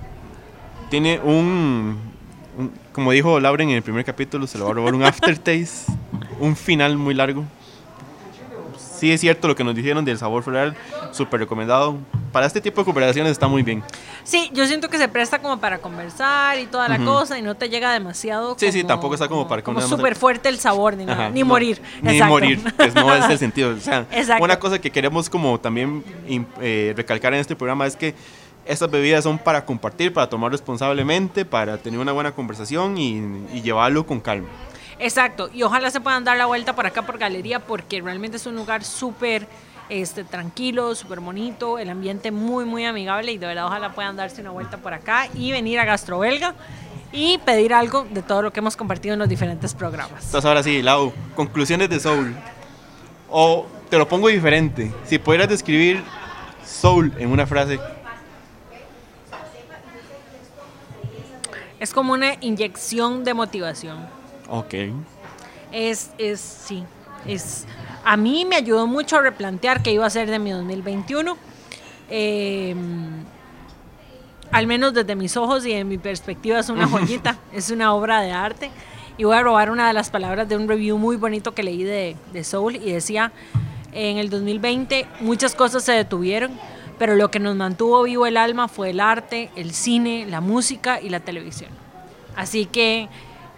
Tiene 0.91 1.21
un- 1.21 2.14
Como 2.95 3.11
dijo 3.11 3.41
Lauren 3.41 3.71
en 3.71 3.77
el 3.77 3.83
primer 3.83 4.05
capítulo, 4.05 4.47
se 4.47 4.57
lo 4.57 4.67
va 4.67 4.71
a 4.71 4.75
robar 4.75 4.95
un 4.95 5.03
aftertaste. 5.05 5.67
un 6.39 6.55
final 6.55 6.97
muy 6.97 7.13
largo. 7.15 7.45
Sí, 8.79 9.11
es 9.11 9.21
cierto 9.21 9.49
lo 9.49 9.57
que 9.57 9.65
nos 9.65 9.75
dijeron 9.75 10.05
del 10.05 10.17
sabor 10.17 10.45
floral. 10.45 10.77
Súper 11.11 11.41
recomendado. 11.41 11.97
Para 12.33 12.47
este 12.47 12.61
tipo 12.61 12.81
de 12.81 12.85
cooperaciones 12.85 13.33
está 13.33 13.49
muy 13.49 13.63
bien. 13.63 13.83
Sí, 14.23 14.49
yo 14.55 14.67
siento 14.67 14.89
que 14.89 14.99
se 14.99 15.09
presta 15.09 15.41
como 15.41 15.59
para 15.59 15.79
conversar 15.79 16.59
y 16.59 16.67
toda 16.67 16.89
la 16.89 16.97
Ujú. 16.97 17.05
cosa 17.05 17.39
y 17.39 17.43
no 17.43 17.57
te 17.57 17.69
llega 17.69 17.93
demasiado. 17.93 18.57
Sí, 18.59 18.71
sí, 18.73 18.79
como- 18.83 18.89
tampoco 18.89 19.15
está 19.15 19.29
como 19.29 19.47
para 19.49 19.63
Como 19.63 19.81
súper 19.81 20.15
fuerte 20.15 20.49
el 20.49 20.59
sabor, 20.59 20.97
ni, 20.97 21.05
nada, 21.05 21.25
Ajá, 21.25 21.31
ni 21.31 21.41
no, 21.41 21.47
morir. 21.47 21.83
Ni 22.01 22.13
Exacto. 22.13 22.33
morir, 22.33 22.61
pues 22.77 22.95
no 22.95 23.13
es 23.15 23.29
el 23.29 23.39
sentido. 23.39 23.71
O 23.75 23.81
sea, 23.81 24.07
Exacto. 24.13 24.45
una 24.45 24.59
cosa 24.59 24.81
que 24.81 24.91
queremos 24.91 25.29
como 25.29 25.59
también 25.61 26.03
eh, 26.61 26.95
recalcar 26.97 27.35
en 27.35 27.41
este 27.41 27.57
programa 27.57 27.87
es 27.87 27.97
que 27.97 28.15
estas 28.67 28.91
bebidas 28.91 29.25
son 29.25 29.39
para 29.39 29.65
compartir, 29.65 30.13
para 30.13 30.29
tomar 30.29 30.53
responsablemente, 30.53 31.45
para 31.45 31.79
tener 31.79 32.01
una 32.01 32.13
buena 32.13 32.33
conversación 32.33 32.97
y, 32.99 33.19
y 33.53 33.63
llevarlo 33.63 34.07
con 34.07 34.21
calma. 34.21 34.49
Exacto, 34.99 35.51
y 35.53 35.63
ojalá 35.63 35.91
se 35.91 36.01
puedan 36.01 36.25
dar 36.25 36.37
la 36.37 36.47
vuelta 36.47 36.75
por 36.75 36.87
acá 36.87 37.03
por 37.03 37.19
Galería 37.19 37.61
porque 37.61 38.01
realmente 38.01 38.37
es 38.37 38.47
un 38.47 38.55
lugar 38.55 38.85
súper 38.85 39.47
este, 39.89 40.25
tranquilo, 40.25 40.95
súper 40.95 41.21
bonito, 41.21 41.79
el 41.79 41.91
ambiente 41.91 42.31
muy, 42.31 42.65
muy 42.65 42.85
amigable 42.85 43.33
y 43.33 43.39
de 43.39 43.47
verdad 43.47 43.67
ojalá 43.67 43.93
puedan 43.93 44.17
darse 44.17 44.41
una 44.41 44.51
vuelta 44.51 44.79
por 44.79 44.95
acá 44.95 45.29
y 45.35 45.53
venir 45.53 45.79
a 45.79 45.85
Gastrobelga 45.85 46.55
y 47.13 47.39
pedir 47.39 47.75
algo 47.75 48.07
de 48.11 48.23
todo 48.23 48.43
lo 48.43 48.53
que 48.53 48.61
hemos 48.61 48.77
compartido 48.77 49.13
en 49.13 49.21
los 49.21 49.29
diferentes 49.29 49.75
programas. 49.75 50.25
Entonces 50.25 50.45
ahora 50.45 50.63
sí, 50.63 50.83
Lau, 50.83 51.13
conclusiones 51.35 51.89
de 51.89 52.01
Soul. 52.01 52.35
O 53.31 53.67
te 53.91 53.99
lo 53.99 54.09
pongo 54.09 54.29
diferente. 54.29 54.93
Si 55.05 55.19
pudieras 55.19 55.49
describir 55.49 56.03
Soul 56.65 57.13
en 57.19 57.31
una 57.31 57.47
frase, 57.47 57.79
Es 61.85 61.93
como 61.93 62.15
una 62.15 62.37
inyección 62.41 63.25
de 63.25 63.35
motivación. 63.35 63.99
ok. 64.49 64.75
Es, 65.71 66.13
es, 66.17 66.41
sí, 66.41 66.83
es, 67.27 67.67
a 68.03 68.17
mí 68.17 68.47
me 68.47 68.57
ayudó 68.57 68.87
mucho 68.87 69.19
a 69.19 69.21
replantear 69.21 69.83
qué 69.83 69.93
iba 69.93 70.05
a 70.05 70.07
hacer 70.07 70.31
de 70.31 70.39
mi 70.39 70.51
2021. 70.53 71.37
Eh, 72.09 72.75
al 74.51 74.67
menos 74.67 74.95
desde 74.95 75.15
mis 75.15 75.37
ojos 75.37 75.67
y 75.67 75.73
en 75.73 75.87
mi 75.87 75.99
perspectiva 75.99 76.59
es 76.59 76.71
una 76.71 76.89
joyita, 76.89 77.37
es 77.53 77.71
una 77.71 77.93
obra 77.93 78.23
de 78.23 78.33
arte. 78.33 78.71
Y 79.19 79.25
voy 79.25 79.37
a 79.37 79.43
robar 79.43 79.71
una 79.71 79.87
de 79.87 79.93
las 79.93 80.09
palabras 80.09 80.49
de 80.49 80.57
un 80.57 80.67
review 80.67 80.97
muy 80.97 81.17
bonito 81.17 81.53
que 81.53 81.63
leí 81.63 81.83
de, 81.83 82.17
de 82.33 82.45
Soul 82.45 82.77
y 82.77 82.93
decía, 82.93 83.31
en 83.93 84.17
el 84.17 84.31
2020 84.31 85.07
muchas 85.21 85.55
cosas 85.55 85.85
se 85.85 85.93
detuvieron, 85.93 86.59
pero 86.99 87.15
lo 87.17 87.31
que 87.31 87.39
nos 87.41 87.57
mantuvo 87.57 88.03
vivo 88.05 88.27
el 88.27 88.37
alma 88.37 88.69
fue 88.69 88.91
el 88.91 89.01
arte, 89.01 89.51
el 89.57 89.73
cine, 89.73 90.27
la 90.29 90.41
música 90.41 91.01
y 91.01 91.09
la 91.09 91.21
televisión. 91.21 91.71
Así 92.37 92.67
que 92.67 93.09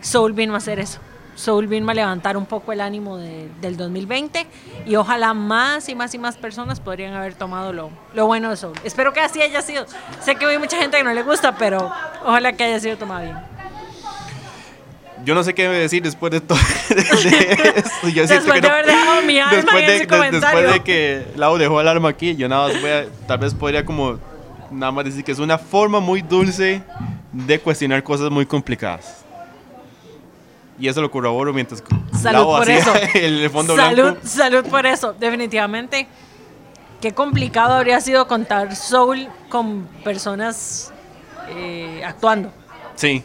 Soul 0.00 0.32
vino 0.32 0.54
a 0.54 0.58
hacer 0.58 0.78
eso. 0.80 1.00
Soul 1.34 1.66
vino 1.66 1.90
a 1.90 1.94
levantar 1.94 2.38
un 2.38 2.46
poco 2.46 2.72
el 2.72 2.80
ánimo 2.80 3.18
de- 3.18 3.50
del 3.60 3.76
2020 3.76 4.46
y 4.86 4.96
ojalá 4.96 5.34
más 5.34 5.86
y 5.90 5.94
más 5.94 6.14
y 6.14 6.18
más 6.18 6.36
personas 6.38 6.80
podrían 6.80 7.12
haber 7.12 7.34
tomado 7.34 7.74
lo, 7.74 7.90
lo 8.14 8.26
bueno 8.26 8.48
de 8.48 8.56
Soul. 8.56 8.72
Espero 8.84 9.12
que 9.12 9.20
así 9.20 9.42
haya 9.42 9.60
sido. 9.60 9.84
Sé 10.20 10.36
que 10.36 10.46
hay 10.46 10.58
mucha 10.58 10.78
gente 10.78 10.96
que 10.96 11.04
no 11.04 11.12
le 11.12 11.22
gusta, 11.22 11.54
pero 11.56 11.92
ojalá 12.24 12.52
que 12.54 12.64
haya 12.64 12.80
sido 12.80 12.96
tomado 12.96 13.22
bien. 13.24 13.36
Yo 15.26 15.34
no 15.34 15.42
sé 15.42 15.54
qué 15.54 15.68
decir 15.68 16.02
después 16.02 16.30
de 16.32 16.40
todo 16.40 16.56
de 16.88 17.00
esto. 17.00 18.08
Yo 18.08 18.22
Después 18.26 18.44
que 18.44 18.60
de 18.60 18.68
no- 18.68 18.74
haber 18.74 18.86
dejado 18.86 19.22
mi 19.22 19.38
alma 19.40 19.52
después 19.56 19.80
en 19.80 19.86
de, 19.86 19.94
ese 19.96 20.00
de- 20.02 20.06
comentario. 20.06 20.40
después 20.60 20.72
de 20.72 20.82
que 20.84 21.26
Lau 21.36 21.58
dejó 21.58 21.80
el 21.80 21.88
arma 21.88 22.08
aquí, 22.08 22.34
yo 22.36 22.48
nada 22.48 22.68
más 22.68 22.80
voy 22.80 22.90
a, 22.90 23.06
tal 23.26 23.38
vez 23.38 23.52
podría 23.52 23.84
como 23.84 24.18
nada 24.70 24.92
más 24.92 25.04
decir 25.04 25.24
que 25.24 25.32
es 25.32 25.38
una 25.40 25.58
forma 25.58 26.00
muy 26.00 26.22
dulce 26.22 26.80
de 27.32 27.58
cuestionar 27.58 28.02
cosas 28.02 28.30
muy 28.30 28.46
complicadas. 28.46 29.24
Y 30.78 30.88
eso 30.88 31.00
lo 31.00 31.10
corroboro 31.10 31.52
mientras 31.52 31.82
Salud 32.12 32.38
Lau 32.38 32.56
por 32.58 32.70
eso. 32.70 32.92
el 33.14 33.50
fondo 33.50 33.74
salud, 33.76 34.02
blanco. 34.02 34.20
salud 34.24 34.64
por 34.66 34.86
eso, 34.86 35.14
definitivamente. 35.18 36.06
Qué 37.00 37.12
complicado 37.12 37.74
habría 37.74 38.00
sido 38.00 38.26
contar 38.28 38.74
Soul 38.76 39.28
con 39.48 39.86
personas 40.04 40.92
eh, 41.48 42.02
actuando. 42.04 42.52
Sí. 42.94 43.22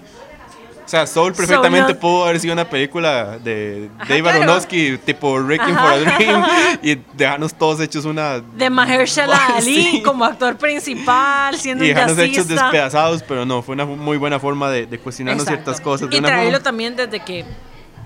O 0.86 0.89
sea, 0.91 1.08
Soul 1.08 1.34
perfectamente 1.34 1.94
no- 1.94 2.00
pudo 2.00 2.26
haber 2.26 2.39
sido 2.39 2.54
una 2.54 2.70
película 2.70 3.38
de 3.38 3.89
Ajá, 3.98 4.10
Dave 4.10 4.22
claro. 4.24 4.44
Aronofsky, 4.44 4.98
tipo 4.98 5.36
Wrecking 5.39 5.76
for 5.76 5.94
a 5.94 5.98
Dream, 6.00 6.44
y 6.82 6.96
dejarnos 7.13 7.54
todos 7.54 7.80
hechos 7.80 8.04
una... 8.06 8.39
De 8.39 8.70
Mahershala 8.70 9.39
Ali 9.56 9.84
Sí. 9.84 10.02
como 10.04 10.26
actor 10.26 10.58
principal, 10.58 11.56
siendo 11.58 11.86
y 11.86 11.89
un 11.89 11.94
dejarnos 11.96 12.20
hechos 12.20 12.48
despedazados, 12.48 13.24
pero 13.24 13.46
no, 13.46 13.62
fue 13.62 13.74
una 13.74 13.86
muy 13.86 14.17
buena 14.17 14.39
forma 14.39 14.70
de, 14.70 14.86
de 14.86 15.00
cuestionarnos 15.00 15.44
Exacto. 15.44 15.63
ciertas 15.65 15.82
cosas. 15.82 16.10
De 16.10 16.15
Y 16.15 16.20
una 16.20 16.28
traerlo 16.28 16.52
forma- 16.52 16.63
también 16.63 16.96
desde 16.96 17.20
que 17.22 17.46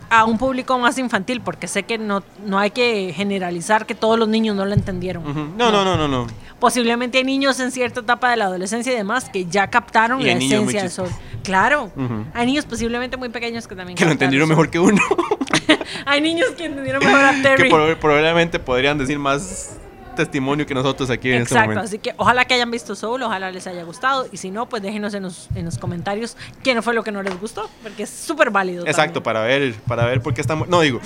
a 0.10 0.26
un 0.26 0.38
público 0.38 0.78
más 0.80 0.98
infantil, 0.98 1.42
porque 1.42 1.68
sé 1.68 1.84
que 1.84 1.98
no, 1.98 2.24
no 2.46 2.60
hay 2.60 2.72
que 2.72 3.14
generalizar 3.16 3.86
que 3.86 3.96
todos 3.96 4.18
los 4.20 4.28
niños 4.28 4.56
no 4.56 4.66
lo 4.66 4.74
entendieron. 4.74 5.24
No, 5.58 5.72
no, 5.72 5.84
no, 5.86 5.96
no, 5.98 6.08
no. 6.08 6.28
Posiblemente 6.60 7.18
hay 7.18 7.24
niños 7.24 7.60
en 7.60 7.72
cierta 7.72 8.00
etapa 8.00 8.30
de 8.32 8.38
la 8.38 8.46
adolescencia 8.46 8.94
y 8.94 8.96
demás 8.96 9.30
que 9.30 9.46
ya 9.46 9.68
captaron 9.70 10.22
Y 10.22 10.26
la 10.26 10.32
esencia 10.34 10.84
de 10.84 10.90
Soul. 10.90 11.10
Claro, 11.44 11.92
hay 12.34 12.46
niños 12.46 12.66
posiblemente 12.66 13.18
muy 13.18 13.30
pequeños 13.30 13.68
que 13.68 13.76
también 13.76 13.98
Que 13.98 14.06
lo 14.06 14.12
entendieron 14.12 14.48
mejor 14.50 14.70
que 14.70 14.80
uno. 14.80 15.02
hay 16.06 16.22
niños 16.22 16.50
que 16.58 16.66
entendieron 16.66 17.04
mejor 17.04 17.24
a 17.26 17.32
que 17.36 17.42
Terry. 17.42 17.70
prob- 17.70 17.98
probablemente 17.98 18.60
podrían 18.60 18.98
decir 18.98 19.20
más 19.20 19.78
testimonio 20.16 20.66
que 20.66 20.74
nosotros 20.74 21.10
aquí 21.10 21.30
en 21.30 21.42
este 21.44 21.54
Exacto, 21.54 21.70
momento. 21.72 21.88
así 21.88 22.00
que 22.00 22.14
ojalá 22.18 22.46
que 22.46 22.54
hayan 22.56 22.72
visto 22.72 22.96
Soul, 22.96 23.22
ojalá 23.24 23.52
les 23.52 23.68
haya 23.68 23.84
gustado. 23.84 24.28
Y 24.32 24.38
si 24.38 24.52
no, 24.52 24.68
pues 24.68 24.82
déjenos 24.82 25.14
en 25.14 25.24
los, 25.24 25.50
en 25.56 25.66
los 25.66 25.78
comentarios 25.78 26.38
quién 26.64 26.82
fue 26.82 26.94
lo 26.94 27.04
que 27.04 27.12
no 27.12 27.22
les 27.22 27.40
gustó, 27.40 27.70
porque 27.84 28.04
es 28.04 28.10
súper 28.10 28.50
válido. 28.50 28.86
Exacto, 28.88 29.22
también. 29.22 29.24
para 29.24 29.42
ver, 29.42 29.74
para 29.88 30.06
ver 30.06 30.22
por 30.22 30.34
qué 30.34 30.42
estamos. 30.42 30.68
No 30.68 30.82
digo. 30.82 31.00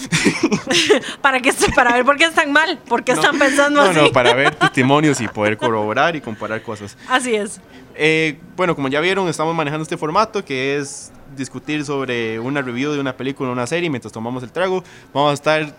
para, 1.21 1.39
que, 1.41 1.51
para 1.75 1.93
ver 1.93 2.05
por 2.05 2.17
qué 2.17 2.25
están 2.25 2.51
mal, 2.51 2.77
por 2.87 3.03
qué 3.03 3.13
No, 3.13 3.21
están 3.21 3.39
pensando 3.39 3.83
no, 3.83 3.89
así. 3.89 3.99
no, 3.99 4.11
para 4.11 4.33
ver 4.33 4.55
testimonios 4.59 5.19
y 5.21 5.27
poder 5.27 5.57
corroborar 5.57 6.15
y 6.15 6.21
comparar 6.21 6.61
cosas. 6.61 6.97
Así 7.07 7.35
es. 7.35 7.59
Eh, 7.95 8.39
bueno, 8.55 8.75
como 8.75 8.87
ya 8.87 8.99
vieron, 9.01 9.27
estamos 9.27 9.53
manejando 9.55 9.83
este 9.83 9.97
formato 9.97 10.43
que 10.45 10.77
es 10.77 11.11
discutir 11.35 11.85
sobre 11.85 12.39
una 12.39 12.61
review 12.61 12.91
de 12.93 12.99
una 12.99 13.13
película 13.15 13.49
o 13.49 13.53
una 13.53 13.67
serie 13.67 13.89
mientras 13.89 14.11
tomamos 14.13 14.43
el 14.43 14.51
trago. 14.51 14.83
Vamos 15.13 15.31
a 15.31 15.33
estar, 15.33 15.73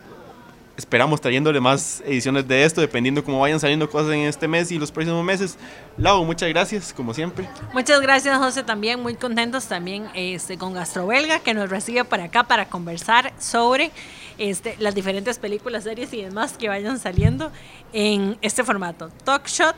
esperamos, 0.76 1.20
trayéndole 1.20 1.60
más 1.60 2.02
ediciones 2.06 2.46
de 2.48 2.64
esto, 2.64 2.80
dependiendo 2.80 3.22
cómo 3.24 3.40
vayan 3.40 3.60
saliendo 3.60 3.88
cosas 3.88 4.12
en 4.12 4.20
este 4.20 4.48
mes 4.48 4.72
y 4.72 4.78
los 4.78 4.90
próximos 4.90 5.24
meses. 5.24 5.56
Lau, 5.96 6.24
muchas 6.24 6.48
gracias, 6.48 6.92
como 6.92 7.14
siempre. 7.14 7.48
Muchas 7.72 8.00
gracias, 8.00 8.38
José, 8.38 8.62
también 8.62 9.00
muy 9.00 9.14
contentos 9.14 9.66
también 9.66 10.08
este, 10.14 10.58
con 10.58 10.72
Gastrobelga, 10.72 11.40
que 11.40 11.54
nos 11.54 11.68
recibe 11.68 12.04
para 12.04 12.24
acá 12.24 12.44
para 12.44 12.68
conversar 12.68 13.32
sobre 13.38 13.90
este, 14.38 14.76
las 14.78 14.94
diferentes 14.94 15.38
películas, 15.38 15.84
series 15.84 16.12
y 16.14 16.22
demás 16.22 16.54
que 16.56 16.68
vayan 16.68 16.98
saliendo 16.98 17.52
en 17.92 18.38
este 18.40 18.64
formato. 18.64 19.10
Talk 19.24 19.46
Shot 19.46 19.76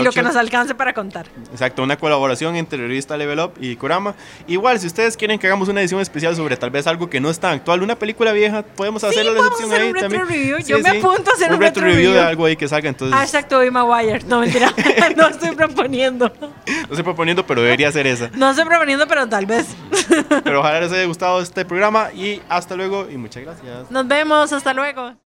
y 0.00 0.04
lo 0.04 0.12
que 0.12 0.22
nos 0.22 0.36
alcance 0.36 0.74
para 0.74 0.92
contar. 0.92 1.26
Exacto, 1.50 1.82
una 1.82 1.96
colaboración 1.96 2.56
entre 2.56 2.78
revista 2.78 3.16
Level 3.16 3.40
Up 3.40 3.52
y 3.60 3.76
Kurama. 3.76 4.14
Igual, 4.46 4.80
si 4.80 4.86
ustedes 4.86 5.16
quieren 5.16 5.38
que 5.38 5.46
hagamos 5.46 5.68
una 5.68 5.80
edición 5.80 6.00
especial 6.00 6.36
sobre 6.36 6.56
tal 6.56 6.70
vez 6.70 6.86
algo 6.86 7.08
que 7.08 7.20
no 7.20 7.30
es 7.30 7.38
tan 7.38 7.54
actual, 7.54 7.82
una 7.82 7.96
película 7.98 8.32
vieja, 8.32 8.62
podemos 8.62 9.02
hacer 9.04 9.24
la 9.24 9.32
podemos 9.32 9.52
excepción 9.52 9.72
hacer 9.72 9.82
ahí 9.82 9.88
un 9.88 9.94
retro 9.94 10.10
también. 10.10 10.28
review. 10.28 10.66
Yo 10.66 10.78
me 10.80 10.88
apunto 10.90 11.30
a 11.30 11.34
hacer 11.34 11.52
un 11.52 11.60
retro 11.60 11.82
retro 11.82 11.84
review 11.84 12.12
de 12.12 12.20
algo 12.20 12.46
ahí 12.46 12.56
que 12.56 12.68
salga. 12.68 12.88
Entonces, 12.88 13.16
Hashtag 13.16 13.48
Tobey 13.48 13.70
Maguire. 13.70 14.24
No, 14.26 14.40
mentira. 14.40 14.72
no 15.16 15.28
estoy 15.28 15.54
proponiendo. 15.54 16.32
no 16.40 16.82
estoy 16.82 17.02
proponiendo, 17.02 17.46
pero 17.46 17.62
debería 17.62 17.90
ser 17.92 18.06
esa. 18.06 18.30
No 18.34 18.50
estoy 18.50 18.64
proponiendo, 18.64 19.06
pero 19.06 19.28
tal 19.28 19.46
vez. 19.46 19.66
Pero 20.44 20.60
ojalá 20.60 20.80
les 20.80 20.92
haya 20.92 21.04
gustado 21.04 21.40
este 21.40 21.64
programa 21.64 22.12
y 22.12 22.40
hasta 22.48 22.76
luego 22.76 23.08
y 23.10 23.16
muchas 23.16 23.42
gracias. 23.42 23.90
Nos 23.90 24.06
vemos. 24.06 24.52
Hasta 24.52 24.72
luego. 24.72 25.16